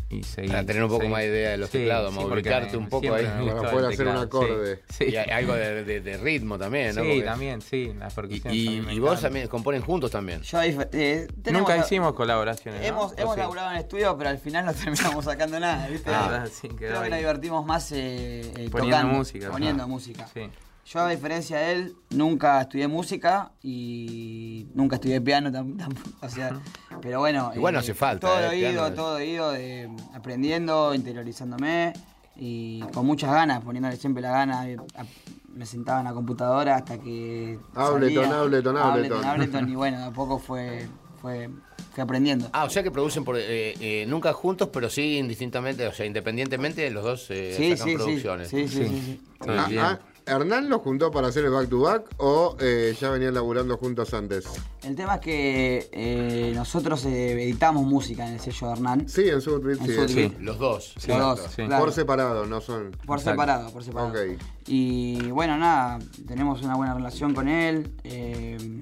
[0.10, 0.22] y.
[0.48, 1.12] Para tener un poco seguí.
[1.12, 3.26] más de idea de los teclados, porque ubicarte me- un poco ahí.
[3.26, 4.82] Para poder hacer un acorde.
[4.90, 7.02] Sí, Y algo de, de- de ritmo también, ¿no?
[7.04, 8.54] Sí, Porque- también, sí, las Y, percusiones.
[8.56, 10.42] y- también me y vos también componen juntos también.
[10.42, 12.82] Yo eh, tenemos- Nunca hicimos colaboraciones.
[12.82, 12.88] ¿no?
[12.88, 13.40] Hemos, ¿O hemos sí?
[13.42, 14.74] laburado en estudio, pero al final no
[15.16, 16.10] terminamos sacando nada, ¿viste?
[16.12, 19.50] Ah, sí, Creo que nos divertimos más eh, eh, Poniendo tocando, música.
[19.52, 20.28] Poniendo música.
[20.34, 20.50] Sí.
[20.92, 26.10] Yo, a diferencia de él, nunca estudié música y nunca estudié piano tam- tampoco.
[26.22, 26.60] O sea,
[27.00, 27.52] pero bueno.
[27.56, 31.94] Igual no hace falta, Todo eh, de oído, piano es- todo oído, de- aprendiendo, interiorizándome
[32.36, 34.68] y con muchas ganas, poniéndole siempre la gana.
[34.68, 35.06] eh, a-
[35.54, 37.60] me sentaba en la computadora hasta que.
[37.76, 38.40] Ableton, salía.
[38.40, 39.26] Ableton, Ableton.
[39.26, 40.88] Ableton, y bueno, de a poco fue,
[41.22, 41.50] fue,
[41.94, 42.50] fui aprendiendo.
[42.54, 46.06] Ah, o sea que producen por, eh, eh, nunca juntos, pero sí indistintamente, o sea,
[46.08, 48.48] independientemente, los dos eh, sí, sacan sí, sí, producciones.
[48.48, 49.22] sí, sí, sí, sí.
[49.48, 53.34] Ah, ah, ¿Hernán los juntó para hacer el back to back o eh, ya venían
[53.34, 54.46] laburando juntos antes?
[54.84, 59.10] El tema es que eh, nosotros eh, editamos música en el sello de Hernán.
[59.10, 60.22] Sí, en Sudbeat, En sí.
[60.22, 60.36] Eso.
[60.40, 60.94] Los dos.
[61.08, 61.64] Los dos, sí.
[61.66, 61.84] claro.
[61.86, 62.92] Por separado, no son.
[63.06, 63.32] Por Exacto.
[63.42, 64.10] separado, por separado.
[64.12, 64.40] Ok.
[64.68, 67.92] Y bueno, nada, tenemos una buena relación con él.
[68.04, 68.82] eh,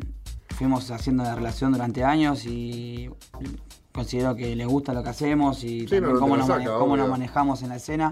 [0.57, 3.09] fuimos haciendo la relación durante años y
[3.91, 6.79] considero que le gusta lo que hacemos y Sí, también no, cómo, nos, saca, mane-
[6.79, 8.11] cómo nos manejamos en la escena.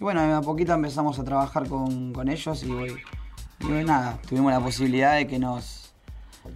[0.00, 4.52] Y bueno, a poquito empezamos a trabajar con, con ellos y, y bueno, nada, tuvimos
[4.52, 5.92] la posibilidad de que nos.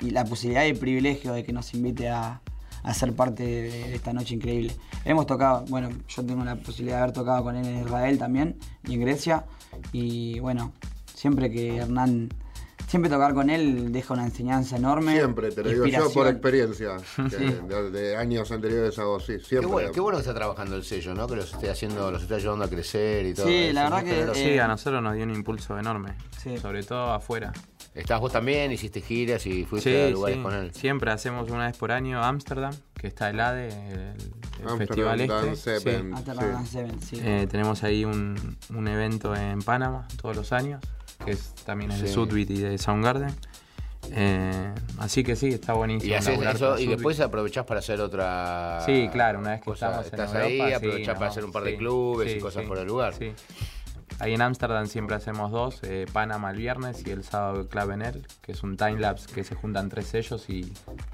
[0.00, 2.40] y la posibilidad y el privilegio de que nos invite a,
[2.82, 4.76] a ser parte de esta noche increíble.
[5.04, 8.56] Hemos tocado, bueno, yo tengo la posibilidad de haber tocado con él en Israel también
[8.86, 9.44] y en Grecia.
[9.92, 10.72] Y bueno,
[11.12, 12.28] siempre que Hernán,
[12.92, 15.14] siempre tocar con él deja una enseñanza enorme.
[15.14, 16.96] Siempre, te lo digo yo por experiencia.
[17.30, 19.70] que de, de años anteriores a vos, sí, Qué siempre.
[19.70, 21.26] bueno, qué bueno que está trabajando el sello, ¿no?
[21.26, 23.46] Que los esté haciendo, los esté ayudando a crecer y todo.
[23.46, 24.34] Sí, eso, la verdad que, generoso.
[24.34, 26.14] Sí, Eh, a nosotros nos dio un impulso enorme.
[26.42, 26.58] Sí.
[26.58, 27.52] Sobre todo afuera.
[27.94, 30.42] Estás vos también, hiciste giras y fuiste Sí, a lugares sí.
[30.42, 30.74] con él.
[30.74, 35.56] Siempre hacemos una vez por año Ámsterdam, que está el ADE, el, el festival este.
[35.56, 35.88] Sí.
[36.26, 37.20] La Seven, sí.
[37.22, 40.80] Eh, tenemos ahí un, un evento en Panamá todos los años,
[41.24, 42.14] que es, también es de Sí.
[42.14, 43.34] Sudbeat y de Soundgarden.
[44.10, 46.12] Eh, así que sí, está buenísimo.
[46.12, 48.80] Y eso para y después apaprovechás para hacer otra.
[48.84, 49.86] Sí, claro, una vez que cosa.
[49.86, 51.76] estamos en Estás Europa, ahí, sí, aprovechás nos para hacer vamos, un par de sí,
[51.76, 53.14] clubes y sí, cosas sí, por el lugar.
[53.14, 53.32] Sí.
[54.18, 58.26] Ahí en Ámsterdam siempre hacemos dos, eh, Panamá el viernes y el sábado Club Enel,
[58.42, 60.72] que es un timelapse que se juntan tres sellos y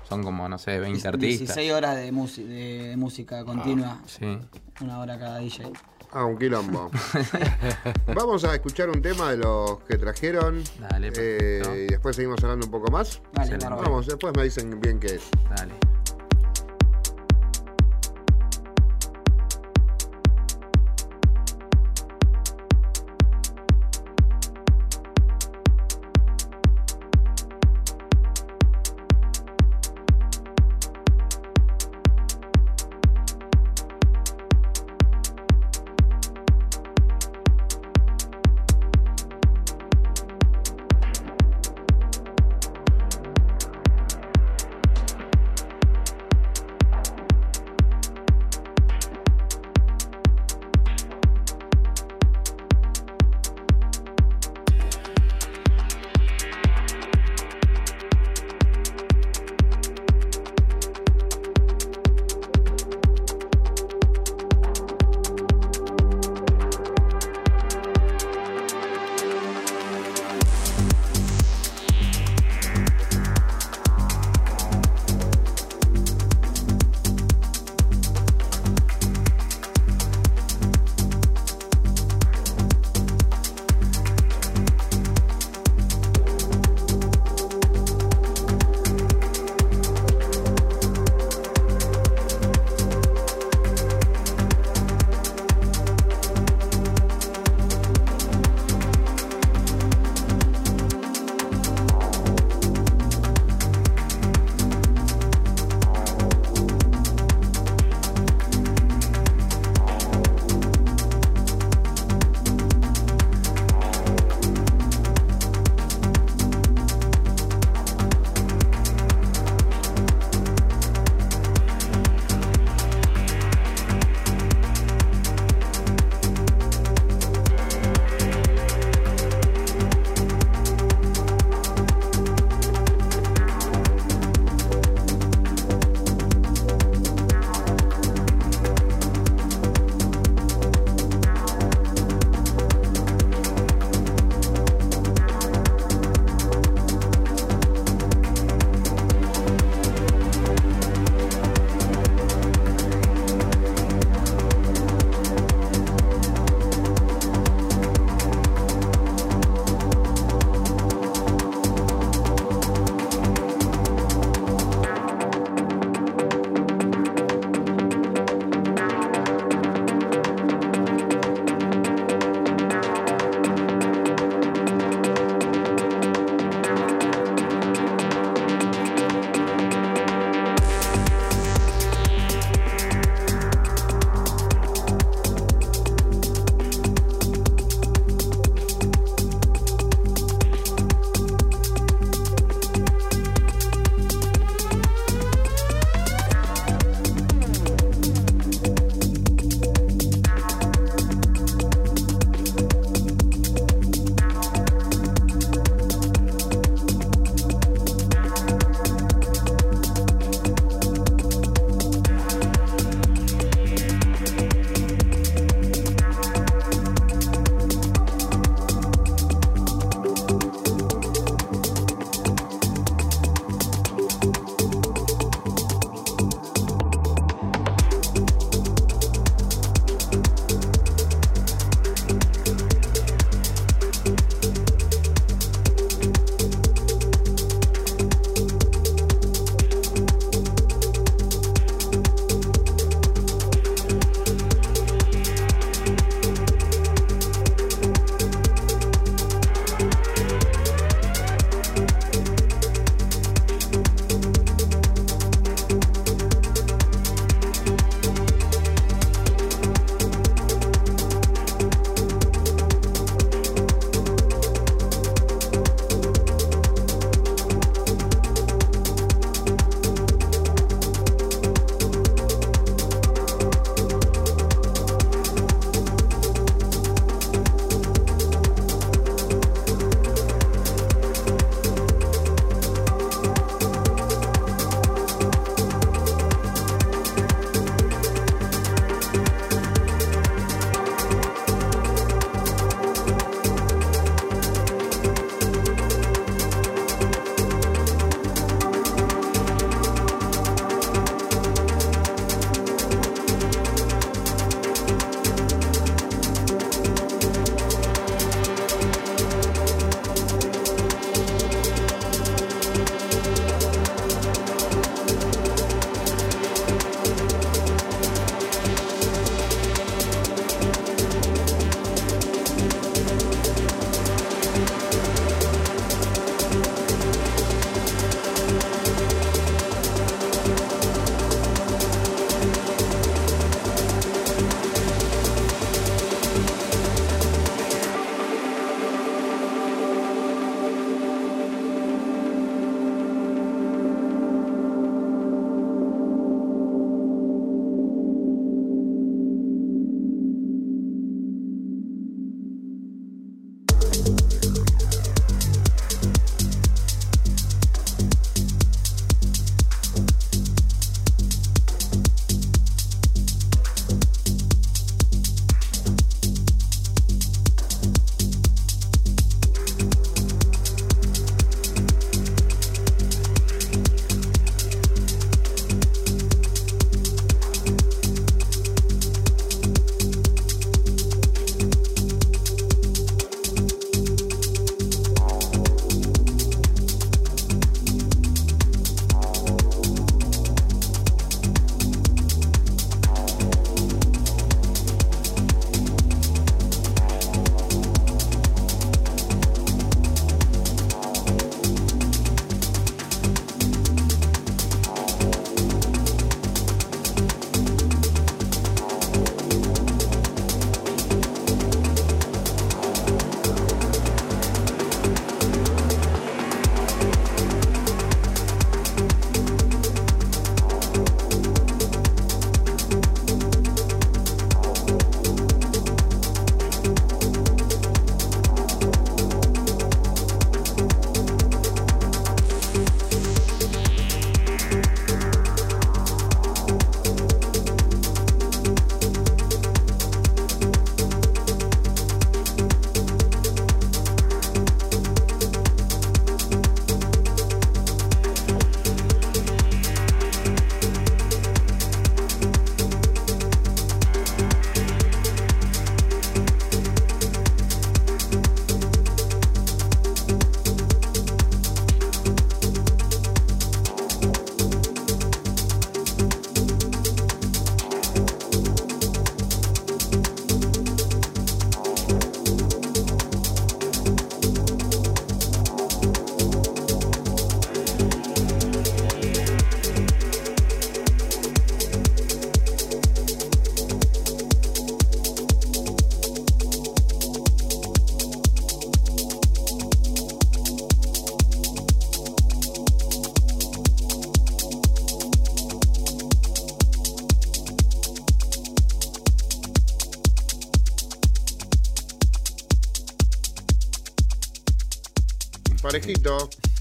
[0.08, 1.56] son como, no sé, 20 artistas.
[1.56, 4.38] 16 horas de, de música continua, Sí.
[4.80, 5.70] una hora cada DJ.
[6.12, 6.90] Ah, un quilombo.
[8.14, 10.62] Vamos a escuchar un tema de los que trajeron.
[10.80, 13.20] Dale, eh, y después seguimos hablando un poco más.
[13.32, 13.58] Dale.
[13.58, 15.28] Vamos, después me dicen bien qué es.
[15.56, 15.87] Dale.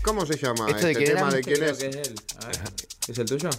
[0.03, 1.31] ¿Cómo se llama ¿Esto de este quién tema?
[1.31, 1.77] ¿De quién es?
[1.77, 2.15] que es él.
[2.41, 2.57] A ver,
[3.09, 3.49] ¿Es el tuyo?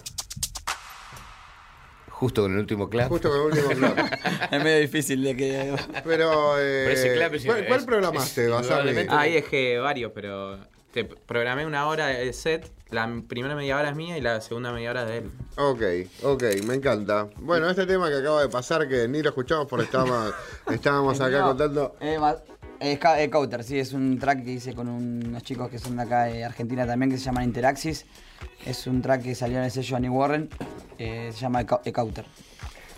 [2.09, 3.07] Justo con el último clap.
[3.07, 4.13] Justo con el último clap.
[4.51, 5.75] Es medio difícil de que.
[6.03, 8.67] Pero, eh, Pero ese clap es- ¿cuál, cuál es- programaste, es Basami?
[8.89, 10.57] indudablemente- Ah, ahí es que varios, pero
[10.91, 12.69] te programé una hora de set.
[12.89, 15.31] La primera media hora es mía y la segunda media hora es de él.
[15.57, 15.81] Ok,
[16.23, 17.29] ok, me encanta.
[17.37, 20.33] Bueno, este tema que acaba de pasar, que ni lo escuchamos porque estábamos,
[20.71, 21.95] estábamos acá No, contando.
[22.01, 22.17] eh,
[22.79, 25.97] eh, Ca- eh, Counter, sí, es un track que hice con unos chicos que son
[25.97, 28.05] de acá de Argentina también, que se llaman Interaxis.
[28.65, 30.49] Es un track que salió en el sello Annie Warren,
[30.97, 32.25] eh, se llama E Counter.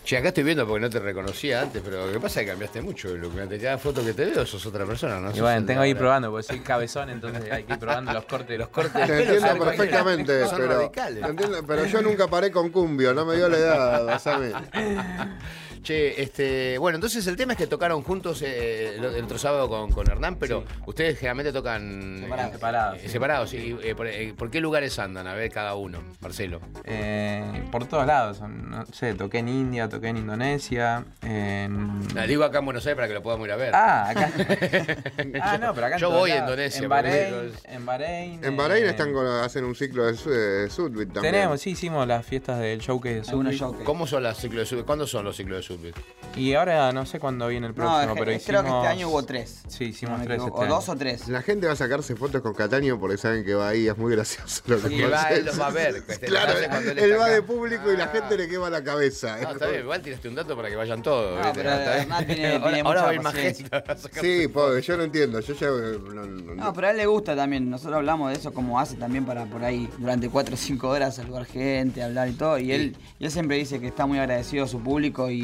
[0.03, 2.51] Che, acá estoy viendo porque no te reconocía antes, pero lo que pasa es que
[2.51, 3.33] cambiaste mucho look.
[3.47, 5.29] Te cada foto que te veo sos otra persona, ¿no?
[5.35, 8.25] Y bueno, tengo que ir probando porque soy cabezón, entonces hay que ir probando los
[8.25, 8.57] cortes.
[8.57, 11.23] Los cortes Te entiendo perfectamente, son pero, radicales.
[11.29, 14.51] entiendo, pero yo nunca paré con cumbio, no me dio la edad, Basami.
[15.83, 19.67] Che, este, bueno, entonces el tema es que tocaron juntos eh, el, el otro sábado
[19.67, 22.51] con, con Hernán, pero ustedes generalmente tocan Separados.
[22.51, 23.09] eh, Separados, eh, sí.
[23.09, 23.53] separados.
[23.53, 25.25] y, eh, por, eh, ¿por qué lugares andan?
[25.27, 26.61] A ver, cada uno, Marcelo.
[26.83, 28.41] Eh, por todos lados.
[28.41, 31.03] No sé, toqué en India, toqué en Indonesia.
[31.23, 31.99] En...
[32.13, 33.71] La digo acá en Buenos Aires para que lo podamos ir a ver.
[33.73, 34.31] Ah, acá.
[35.41, 36.37] ah, no, pero acá en Yo voy a.
[36.37, 37.51] Indonesia, En Bahrein.
[37.65, 38.43] En Bahrein.
[38.43, 41.33] En Bahrein eh, están con, hacen un ciclo de, su- de Sudbit también.
[41.33, 43.77] Tenemos, sí, hicimos las fiestas del showcase de shows.
[43.83, 44.85] ¿Cómo son los ciclos de Subit?
[44.85, 45.95] ¿Cuándo son los ciclos de Subit?
[46.37, 48.45] Y ahora no sé cuándo viene el próximo, pero hicimos...
[48.45, 49.63] creo que este año hubo tres.
[49.67, 50.95] Sí, hicimos No tres equivoco, este O dos año.
[50.95, 51.27] o tres.
[51.27, 54.13] La gente va a sacarse fotos con Cataño porque saben que va ahí, es muy
[54.15, 55.95] gracioso lo que Sí, va, él los va a ver.
[56.21, 57.33] lo Claro, él, va acá.
[57.33, 59.37] de público y la gente le quema la cabeza.
[59.41, 61.31] No, está bien, igual tiraste un dato para que vayan todos.
[61.37, 61.51] No, ¿viste?
[61.59, 62.01] pero Está bien.
[62.03, 63.65] Hernán tiene- tiene ahora mucha va a ir más paciencia.
[63.69, 63.91] gente.
[63.91, 65.39] a sacarse Sí, pobre, yo no entiendo.
[65.41, 65.67] Yo ya.
[65.67, 67.69] eh, no- no- No, pero a él le gusta también.
[67.69, 71.17] Nosotros hablamos de eso como hace también para por ahí durante 4 o 5 horas
[71.17, 72.57] saludar gente, hablar y todo.
[72.57, 75.41] Y él, y él siempre dice que está muy agradecido a su público y,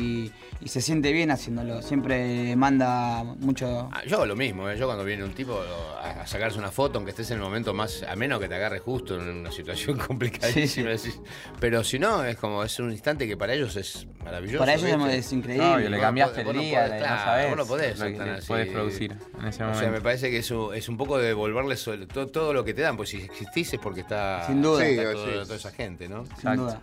[0.61, 1.81] y se siente bien haciéndolo.
[1.81, 3.89] Siempre manda mucho.
[3.93, 4.77] Ah, Yo hago lo mismo, ¿eh?
[4.77, 5.59] yo cuando viene un tipo
[6.01, 8.55] a, a sacarse una foto, aunque estés en el momento más, a menos que te
[8.55, 11.19] agarre justo en una situación complicadísima, decís,
[11.59, 14.59] pero si no, es como, es un instante que para ellos es maravilloso.
[14.59, 15.17] Para ellos ¿viste?
[15.17, 15.65] es increíble.
[15.67, 18.05] No, y le cambiaste el día, podés, le- claro, no sabés vos no podés lo
[18.07, 18.47] que así.
[18.47, 19.79] podés producir en ese O momento.
[19.79, 22.73] sea, me parece que es un, es un poco de devolverles todo, todo lo que
[22.73, 24.85] te dan, pues si existís es porque está, Sin duda.
[24.85, 25.31] está Sí, todo- sí.
[25.43, 26.25] toda esa gente, ¿no?
[26.25, 26.61] Sin Exacto.
[26.63, 26.81] duda.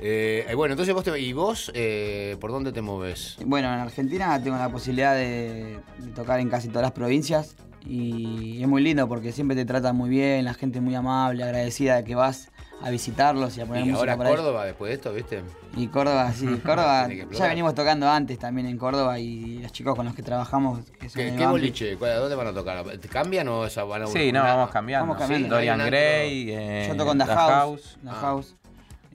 [0.00, 3.36] Eh, bueno, entonces vos te, ¿y vos eh, por dónde te moves?
[3.44, 8.60] Bueno, en Argentina tengo la posibilidad de, de tocar en casi todas las provincias y
[8.60, 11.96] es muy lindo porque siempre te tratan muy bien, la gente es muy amable, agradecida
[11.96, 12.50] de que vas
[12.82, 14.36] a visitarlos y a poner Y música ahora ellos.
[14.36, 15.42] Córdoba después de esto, ¿viste?
[15.76, 17.08] Y Córdoba, sí, Córdoba.
[17.30, 20.80] Ya venimos tocando antes también en Córdoba y los chicos con los que trabajamos.
[21.00, 21.96] Que son ¿Qué, boliche?
[21.96, 22.84] ¿Cuál- ¿Dónde van a tocar?
[22.98, 25.06] ¿Te cambian o esa van a Sí, no, vamos cambiando.
[25.06, 25.46] Vamos cambiando.
[25.46, 27.98] Sí, Dorian Gray, eh, Yo toco en The, The House.
[28.02, 28.14] The Ah.
[28.20, 28.56] House.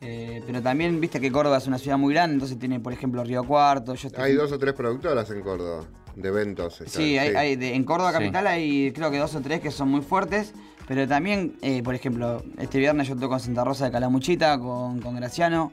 [0.04, 3.24] Eh, pero también viste que Córdoba es una ciudad muy grande, entonces tiene, por ejemplo,
[3.24, 3.94] Río Cuarto.
[3.94, 6.82] Yo estoy- Hay dos o tres productoras en Córdoba de eventos.
[6.82, 8.18] están, Sí, hay, hay de- en Córdoba Sí.
[8.18, 10.54] Capital hay creo que dos o tres que son muy fuertes,
[10.88, 15.00] pero también, eh, por ejemplo, este viernes yo toco en Santa Rosa de Calamuchita con,
[15.02, 15.72] con Graciano.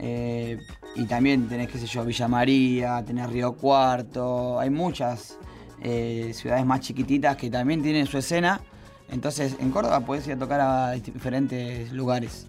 [0.00, 0.58] eh,
[0.94, 5.36] y también tenés, qué sé yo, Villa María, tenés Río Cuarto, hay muchas
[5.82, 8.60] eh, ciudades más chiquititas que también tienen su escena.
[9.10, 12.46] Entonces en Córdoba podés ir a tocar a diferentes lugares.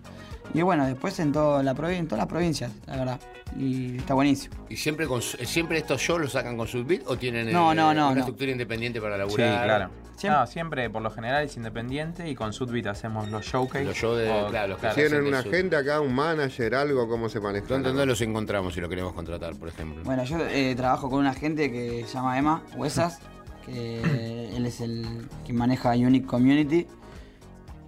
[0.53, 3.19] Y bueno, después en, toda la provi- en todas las provincias, la verdad.
[3.57, 4.55] Y está buenísimo.
[4.69, 7.75] ¿Y siempre, con, su- siempre estos shows los sacan con Subbeat o tienen No, eh,
[7.75, 8.19] no, no, una no.
[8.19, 9.63] estructura independiente para Sí, laburar?
[9.65, 9.89] claro.
[10.17, 13.85] Siempre- No, siempre por lo general es independiente y con Sudbit hacemos los showcase.
[13.85, 17.07] Los shows de- O- claro, los que claro, ¿Tienen una agente acá, un manager, algo?
[17.07, 17.65] ¿Cómo se maneja?
[17.67, 20.03] ¿Dónde, dónde los encontramos si lo queremos contratar, por ejemplo?
[20.03, 23.19] Bueno, yo eh, trabajo con una gente que se llama Emma Huesas,
[23.65, 26.85] que él es el que maneja Unique Community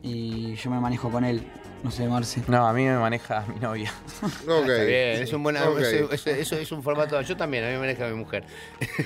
[0.04, 1.44] y yo me manejo con él.
[1.84, 2.42] No sé, Marce.
[2.48, 3.92] No, a mí me maneja mi novia.
[4.48, 4.68] Ok.
[4.70, 5.80] Está bien, es un buen Ok.
[5.80, 7.20] eso, eso- eso es un formato.
[7.22, 8.44] Yo también, a mí me maneja mi mujer.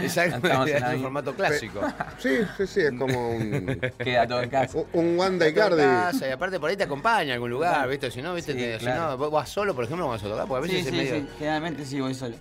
[0.00, 1.06] Exacto, Estamos en es la un misma.
[1.06, 1.80] formato clásico.
[2.18, 4.78] Sí, sí, sí, es como un, Queda todo en casa.
[4.92, 5.82] un Wanda Te Icardi.
[5.82, 8.10] casa, y aparte por ahí te acompaña a algún lugar, ¿viste?
[8.10, 8.52] Si no, ¿viste?
[8.52, 9.10] Sí, Te- si claro.
[9.10, 11.10] no, vos vas solo, por ejemplo, vas a tocar, porque a Sí, veces sí, es
[11.12, 11.20] medio.
[11.26, 11.28] sí.
[11.38, 12.36] Generalmente sí voy solo.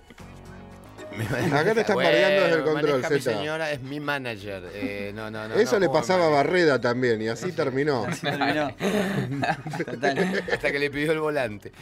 [1.25, 4.63] Acá te están bardeando desde el control, maneja mi señora es mi manager.
[4.73, 5.55] Eh, no, no, no.
[5.55, 8.05] Eso no, le ¿cómo pasaba a Barreda también y así terminó.
[8.21, 8.75] Terminó.
[9.85, 10.43] Total.
[10.51, 11.71] Hasta que le pidió el volante.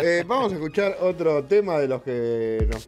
[0.00, 2.86] Eh, vamos a escuchar otro tema de los que nos,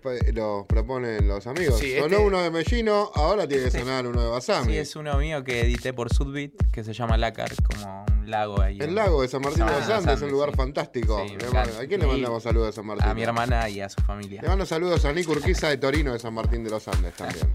[0.67, 1.79] proponen los amigos.
[1.79, 4.73] Sí, Sonó este- uno de Mellino, ahora tiene que sonar uno de Basami.
[4.73, 8.61] Sí, es uno mío que edité por Sudbit, que se llama Lácar, como un lago
[8.61, 8.79] ahí.
[8.79, 10.57] El en- lago de San Martín de los San Andes es un lugar sí.
[10.57, 11.25] fantástico.
[11.27, 11.35] Sí.
[11.57, 13.07] ¿A quién le mandamos saludos de San Martín?
[13.09, 14.43] A mi hermana y a su familia.
[14.43, 17.49] Le mando saludos Nico Urquiza de Torino de San Martín de los Andes también.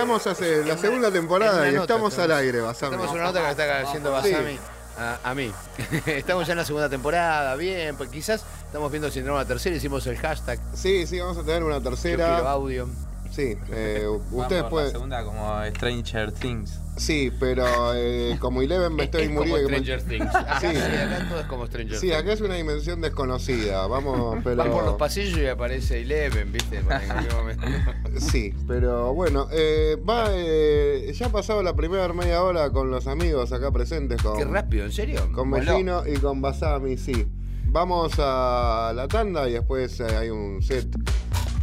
[0.00, 2.94] Estamos hace la segunda temporada y estamos al aire, Basami.
[2.94, 4.58] Estamos en una nota que está haciendo Basami
[4.96, 5.52] a, a mí.
[6.06, 9.48] estamos ya en la segunda temporada, bien, pues quizás estamos viendo si entramos a la
[9.48, 10.58] tercera, hicimos el hashtag.
[10.72, 12.38] Sí, sí, vamos a tener una Yo tercera.
[12.50, 12.88] audio.
[13.30, 14.90] Sí, eh, ustedes por La pueden.
[14.92, 16.78] segunda como Stranger Things.
[17.00, 17.64] Sí, pero
[17.94, 19.68] eh, como Eleven me estoy es como muriendo.
[19.70, 20.34] Stranger Things.
[20.34, 20.66] Acá, Sí.
[20.70, 22.20] sí, acá todo es como Stranger Sí, Things.
[22.20, 23.86] acá es una dimensión desconocida.
[23.86, 24.56] Vamos, pero.
[24.56, 26.82] Van por los pasillos y aparece Eleven, ¿viste?
[28.18, 33.06] Sí, pero bueno, eh, va, eh, ya ha pasado la primera media hora con los
[33.06, 35.30] amigos acá presentes, con, Qué rápido, ¿en serio?
[35.32, 35.48] con.
[35.48, 37.26] Mellino y con Basami, sí.
[37.64, 40.86] Vamos a la tanda y después eh, hay un set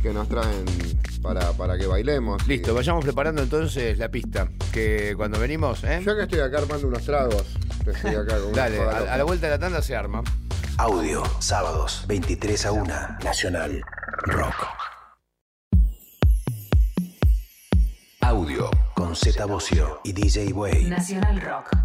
[0.02, 0.66] que nos traen
[1.28, 2.42] para, para que bailemos.
[2.46, 4.48] y- Listo, vayamos preparando entonces la pista.
[4.72, 6.02] Que cuando venimos, ¿eh?
[6.06, 7.44] Yo que estoy acá armando unos tragos.
[7.84, 10.24] que Estoy acá con una Dale, a la vuelta de la tanda se arma.
[10.78, 12.94] Audio, sábados, 23 a 1,
[13.24, 13.82] Nacional
[14.24, 14.68] Rock.
[18.22, 20.86] Audio, con Z Bocio y DJ Way.
[20.86, 21.76] Nacional Rock.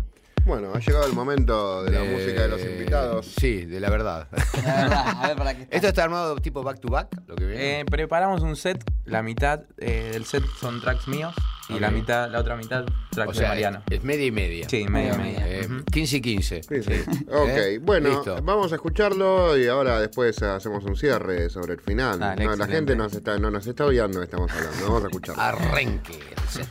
[0.44, 3.27] Bueno, ha llegado el momento de la Eh, música de los invitados.
[3.40, 4.28] Sí, de la verdad.
[4.64, 5.77] La verdad, a ver para qué está.
[5.77, 7.09] ¿Esto está armado tipo back to back?
[7.27, 7.81] Lo que viene.
[7.81, 11.35] Eh, preparamos un set, la mitad eh, del set son tracks míos
[11.69, 13.82] y la mitad, la otra mitad tracks o de Mariano.
[13.89, 14.69] es media y media.
[14.69, 15.60] Sí, media Media, media.
[15.60, 15.85] Eh, Ujú.
[15.85, 16.62] 15 y 15.
[16.62, 16.82] Sí, sí.
[16.82, 17.27] Sí.
[17.31, 17.78] Ok, ¿Eh?
[17.81, 18.36] bueno, Listo.
[18.43, 22.19] vamos a escucharlo y ahora después hacemos un cierre sobre el final.
[22.19, 24.85] Dale, No, la gente nos está, no nos está odiando que estamos hablando.
[24.86, 25.43] Vamos a escucharlo.
[25.43, 26.69] Arranque el set.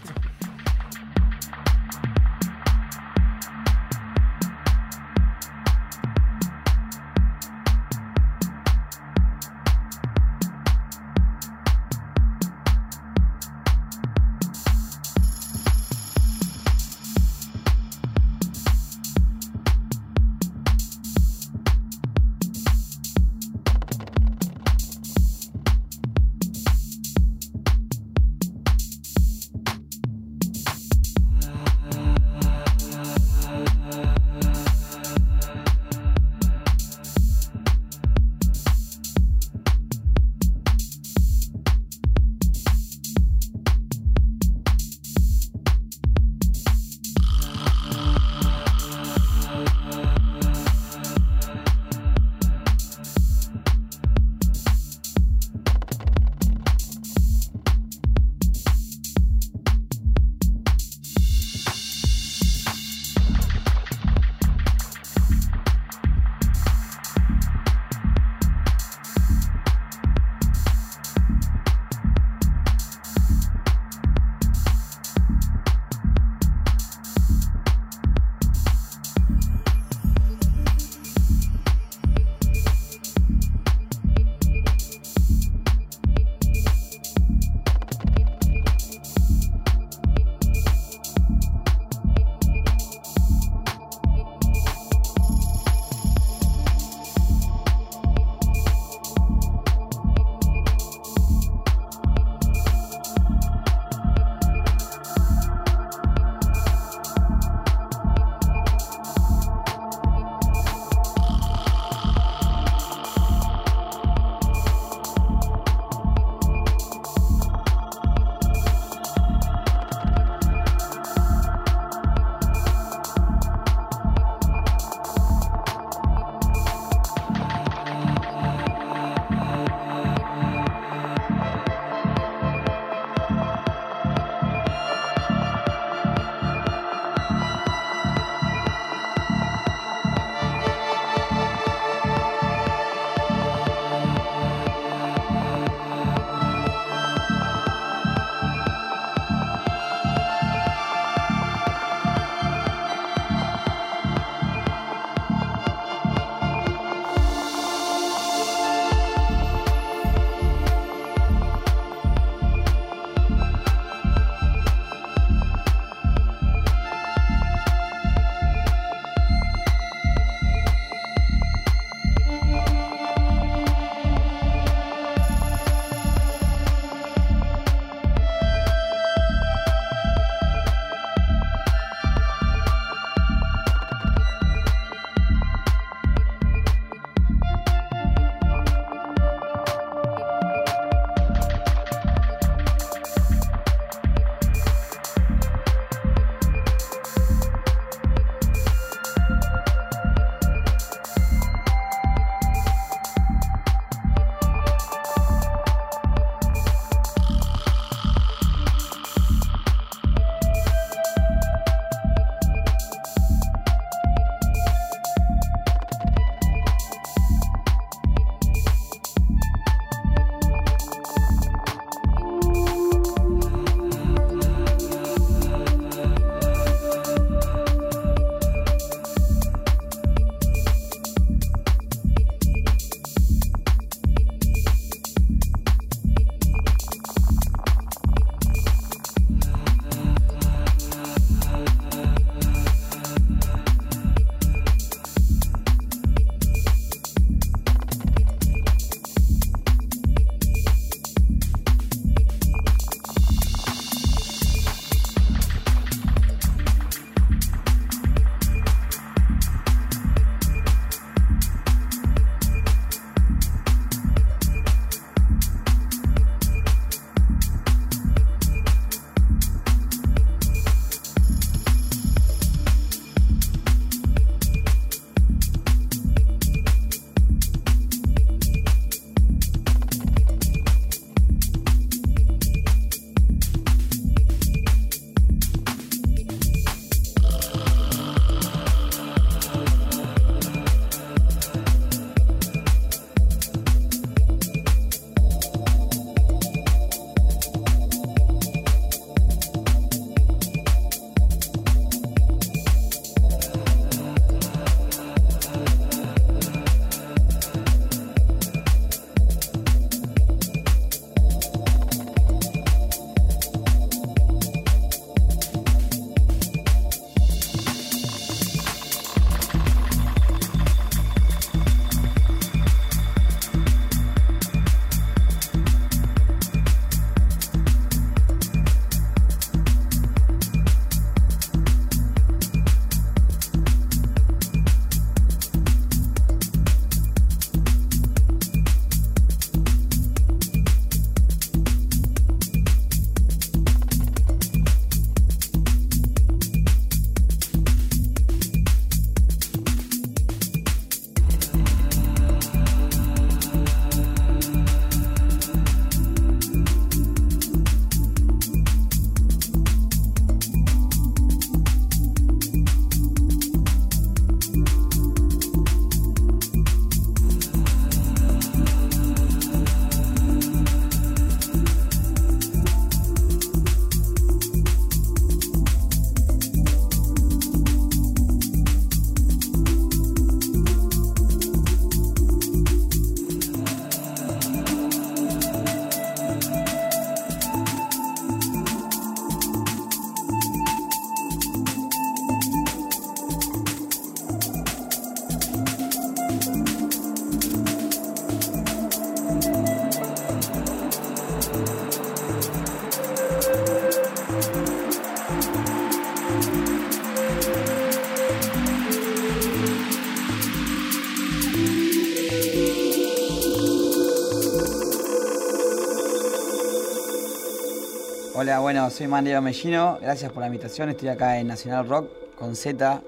[418.60, 419.98] Bueno, soy Mario Mellino.
[420.02, 420.90] Gracias por la invitación.
[420.90, 423.02] Estoy acá en Nacional Rock con Z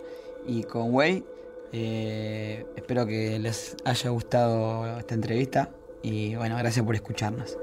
[0.48, 1.24] y con Way.
[1.72, 5.70] Eh, espero que les haya gustado esta entrevista
[6.02, 7.58] y bueno, gracias por escucharnos.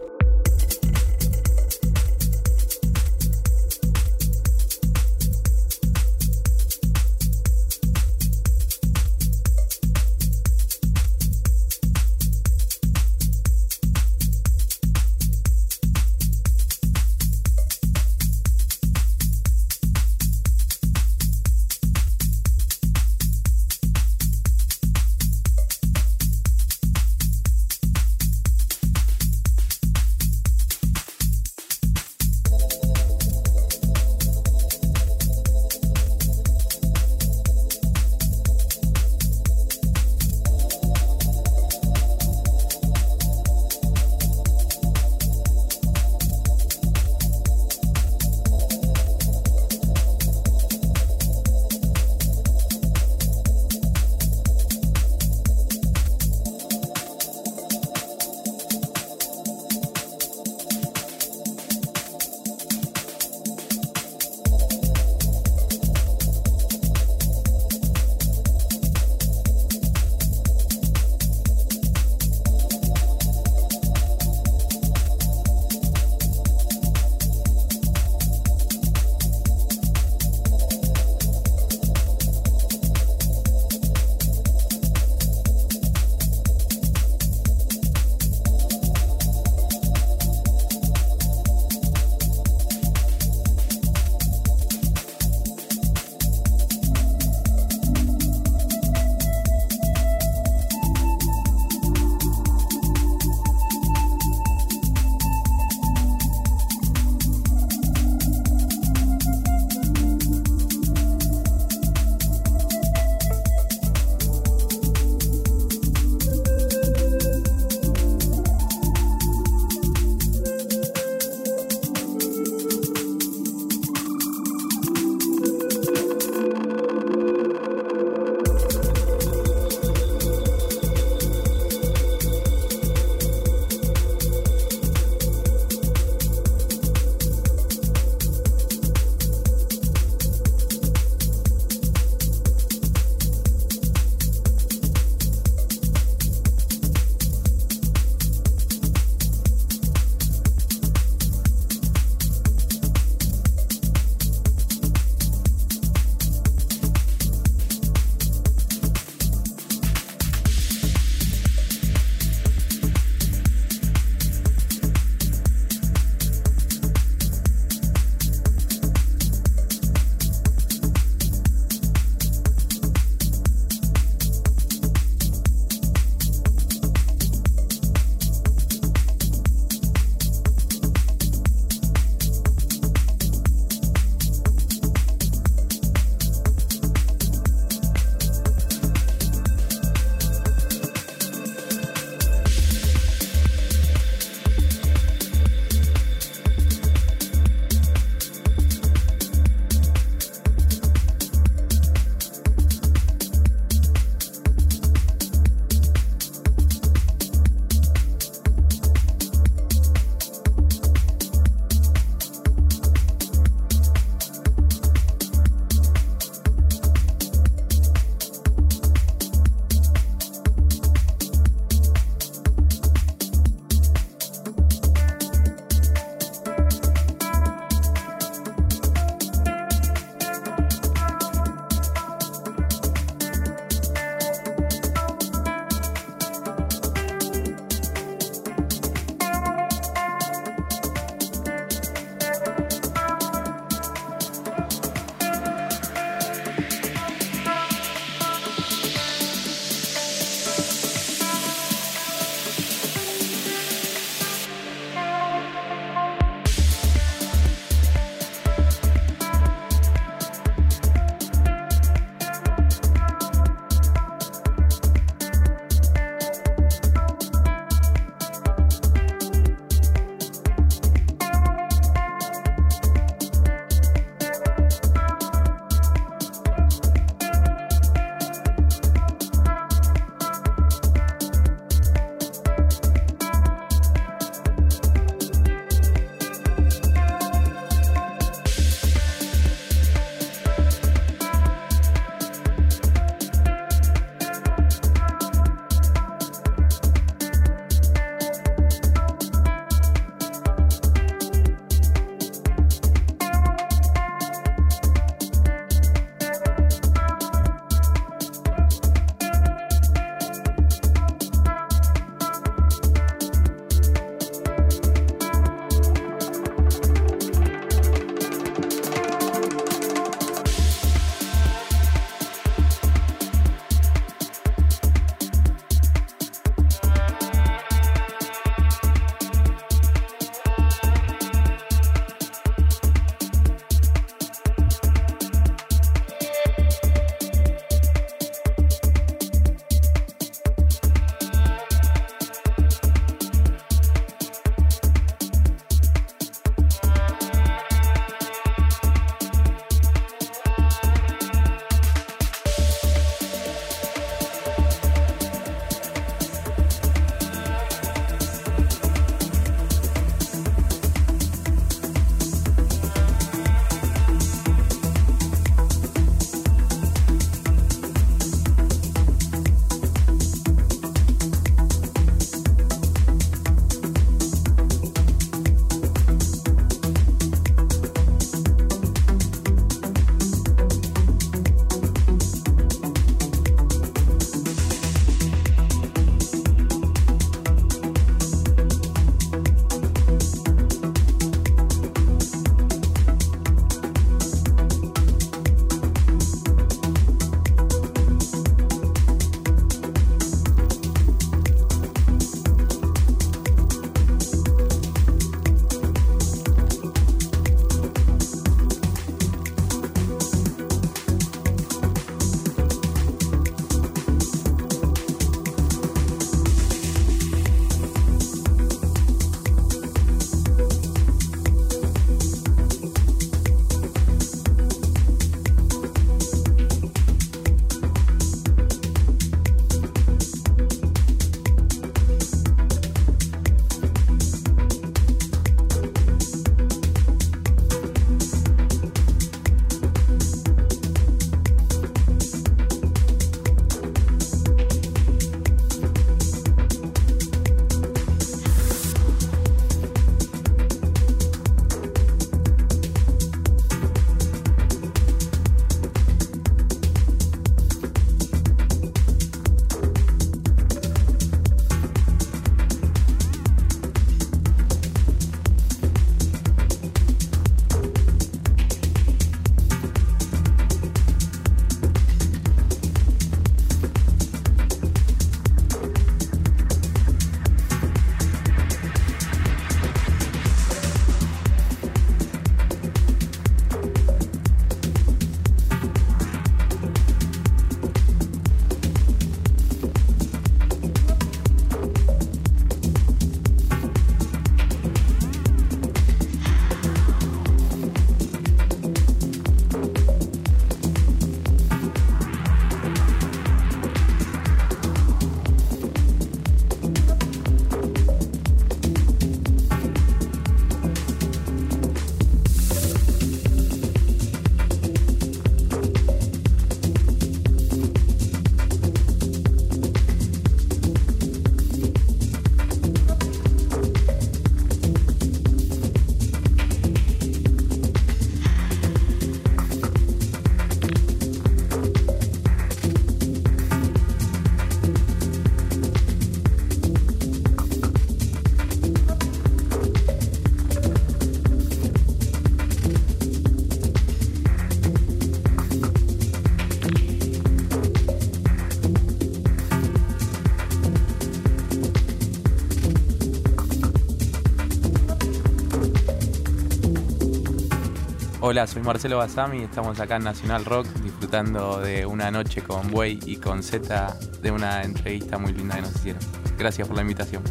[558.50, 562.90] Hola, soy Marcelo Basami y estamos acá en Nacional Rock disfrutando de una noche con
[562.90, 566.20] Buey y con Z de una entrevista muy linda que nos hicieron.
[566.58, 567.44] Gracias por la invitación.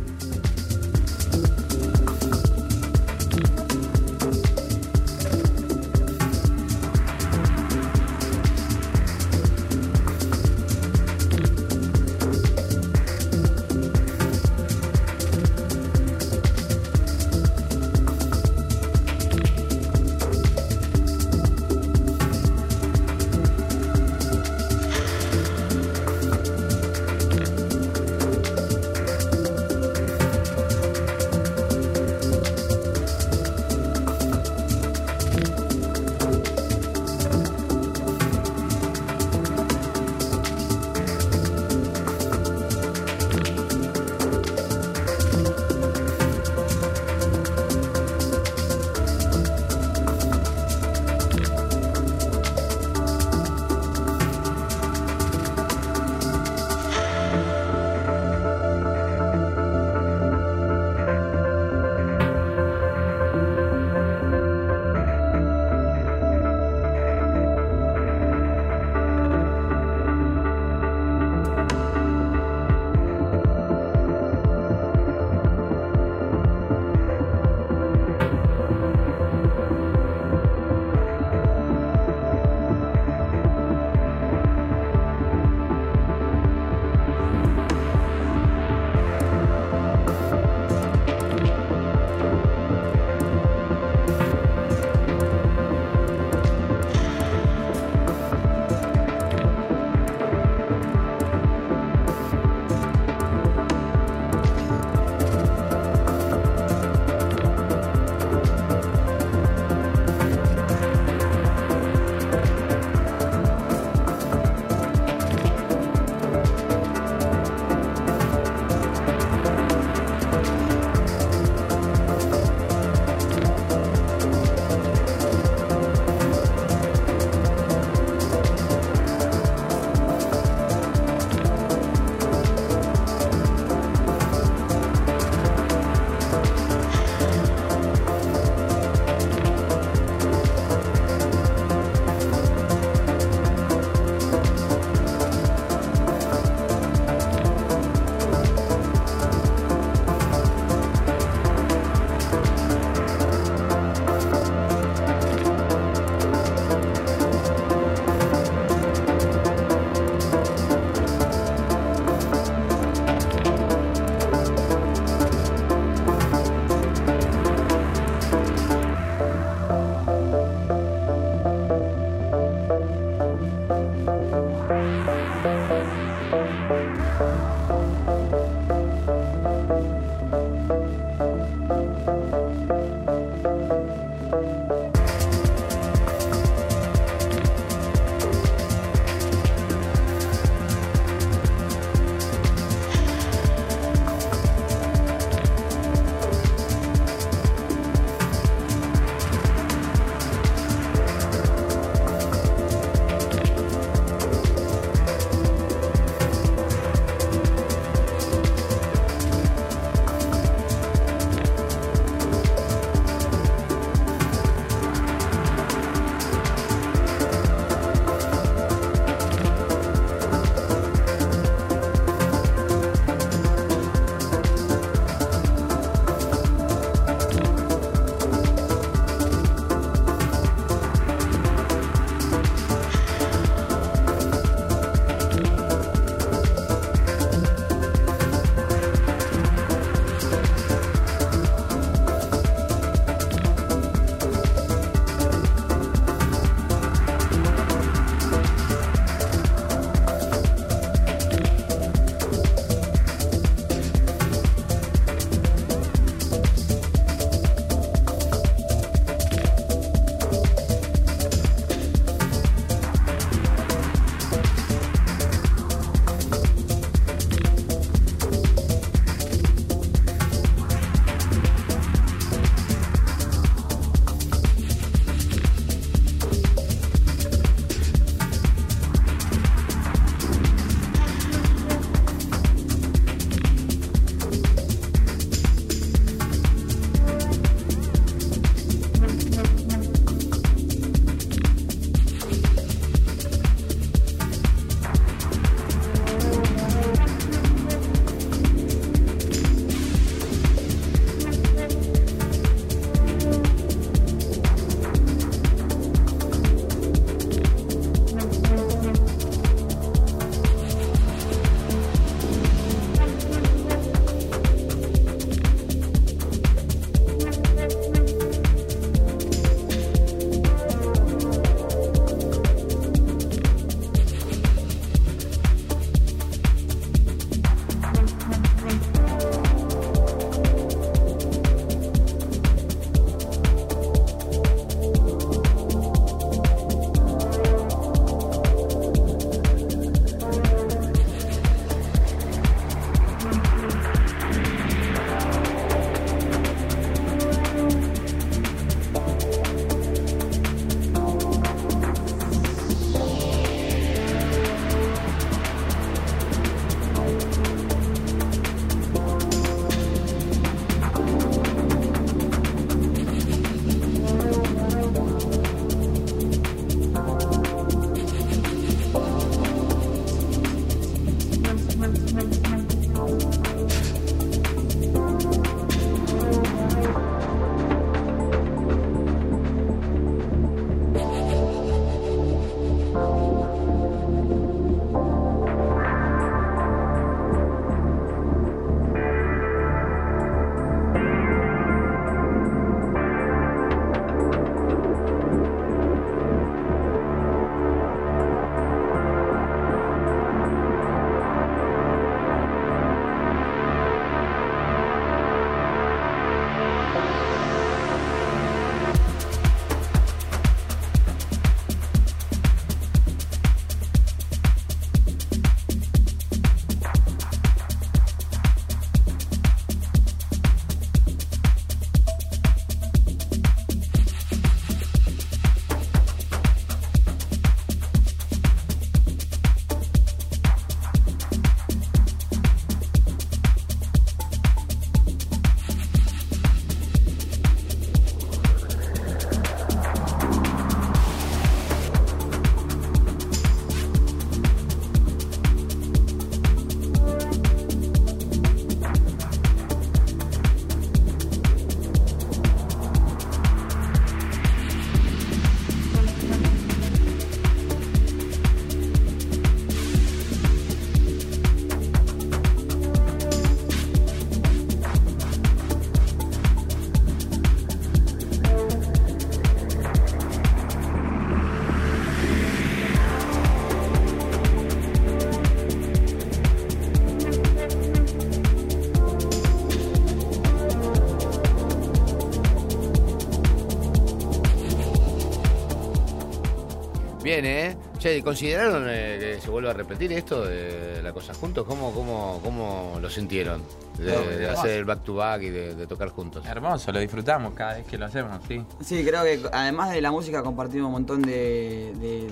[487.42, 487.78] Bien, ¿eh?
[488.00, 491.66] Che, ¿consideraron eh, que se vuelva a repetir esto de la cosa juntos?
[491.66, 493.62] ¿Cómo, cómo, cómo lo sintieron?
[493.98, 494.62] De, No, de hermoso.
[494.62, 496.46] hacer el back to back y de, de tocar juntos.
[496.46, 498.62] Hermoso, lo disfrutamos cada vez que lo hacemos, sí.
[498.84, 502.28] Sí, creo que además de la música compartimos un montón de, de-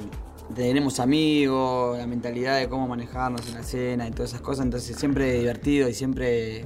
[0.54, 4.98] tenemos amigos, la mentalidad de cómo manejarnos en la escena y todas esas cosas, entonces
[4.98, 6.66] siempre divertido y siempre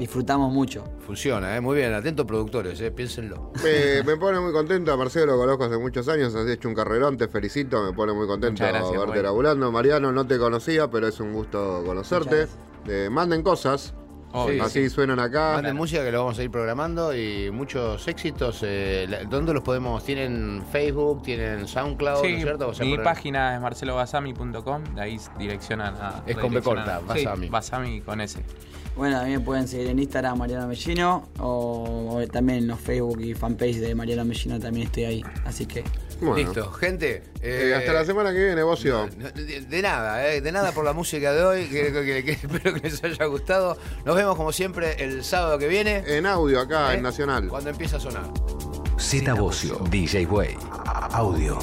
[0.00, 0.82] disfrutamos mucho.
[1.06, 1.60] Funciona, ¿eh?
[1.60, 2.90] Muy bien, atentos productores, ¿eh?
[2.90, 3.52] Piénsenlo.
[3.62, 6.74] Me, me pone muy contento, a Marcelo lo conozco hace muchos años, has hecho un
[6.74, 9.22] carrerón, te felicito, me pone muy contento gracias, verte güey.
[9.22, 9.70] laburando.
[9.70, 12.48] Mariano, no te conocía, pero es un gusto conocerte.
[12.88, 13.92] Eh, manden cosas,
[14.32, 14.64] Obvio.
[14.64, 15.52] así suenan acá.
[15.54, 18.60] Manden música que lo vamos a ir programando y muchos éxitos.
[18.62, 20.02] Eh, ¿Dónde los podemos?
[20.04, 21.22] ¿Tienen Facebook?
[21.22, 22.16] ¿Tienen SoundCloud?
[22.18, 22.68] ¿no Sí, es cierto?
[22.68, 26.22] O sea, mi por- página es marcelobasami.com, de ahí direccionan a...
[26.26, 27.46] Es con B corta, Basami.
[27.46, 28.42] Sí, Basami con S.
[28.96, 32.78] Bueno, a mí me pueden seguir en Instagram Mariano Mellino o, o también en los
[32.80, 35.82] Facebook y fanpage de Mariano Mellino también estoy ahí, así que
[36.20, 36.36] Bueno.
[36.36, 37.22] Listo, gente.
[37.40, 39.08] Eh, eh, hasta la semana que viene, Bocio.
[39.34, 41.64] De, de nada, eh, de nada por la música de hoy.
[41.68, 43.78] que- que- que- espero que les haya gustado.
[44.04, 46.02] Nos vemos como siempre el sábado que viene.
[46.06, 46.96] En audio acá, ¿eh?
[46.98, 47.48] en Nacional.
[47.48, 48.24] Cuando empieza a sonar.
[48.98, 50.56] Z Bocio, DJ Way.
[51.12, 51.58] Audio.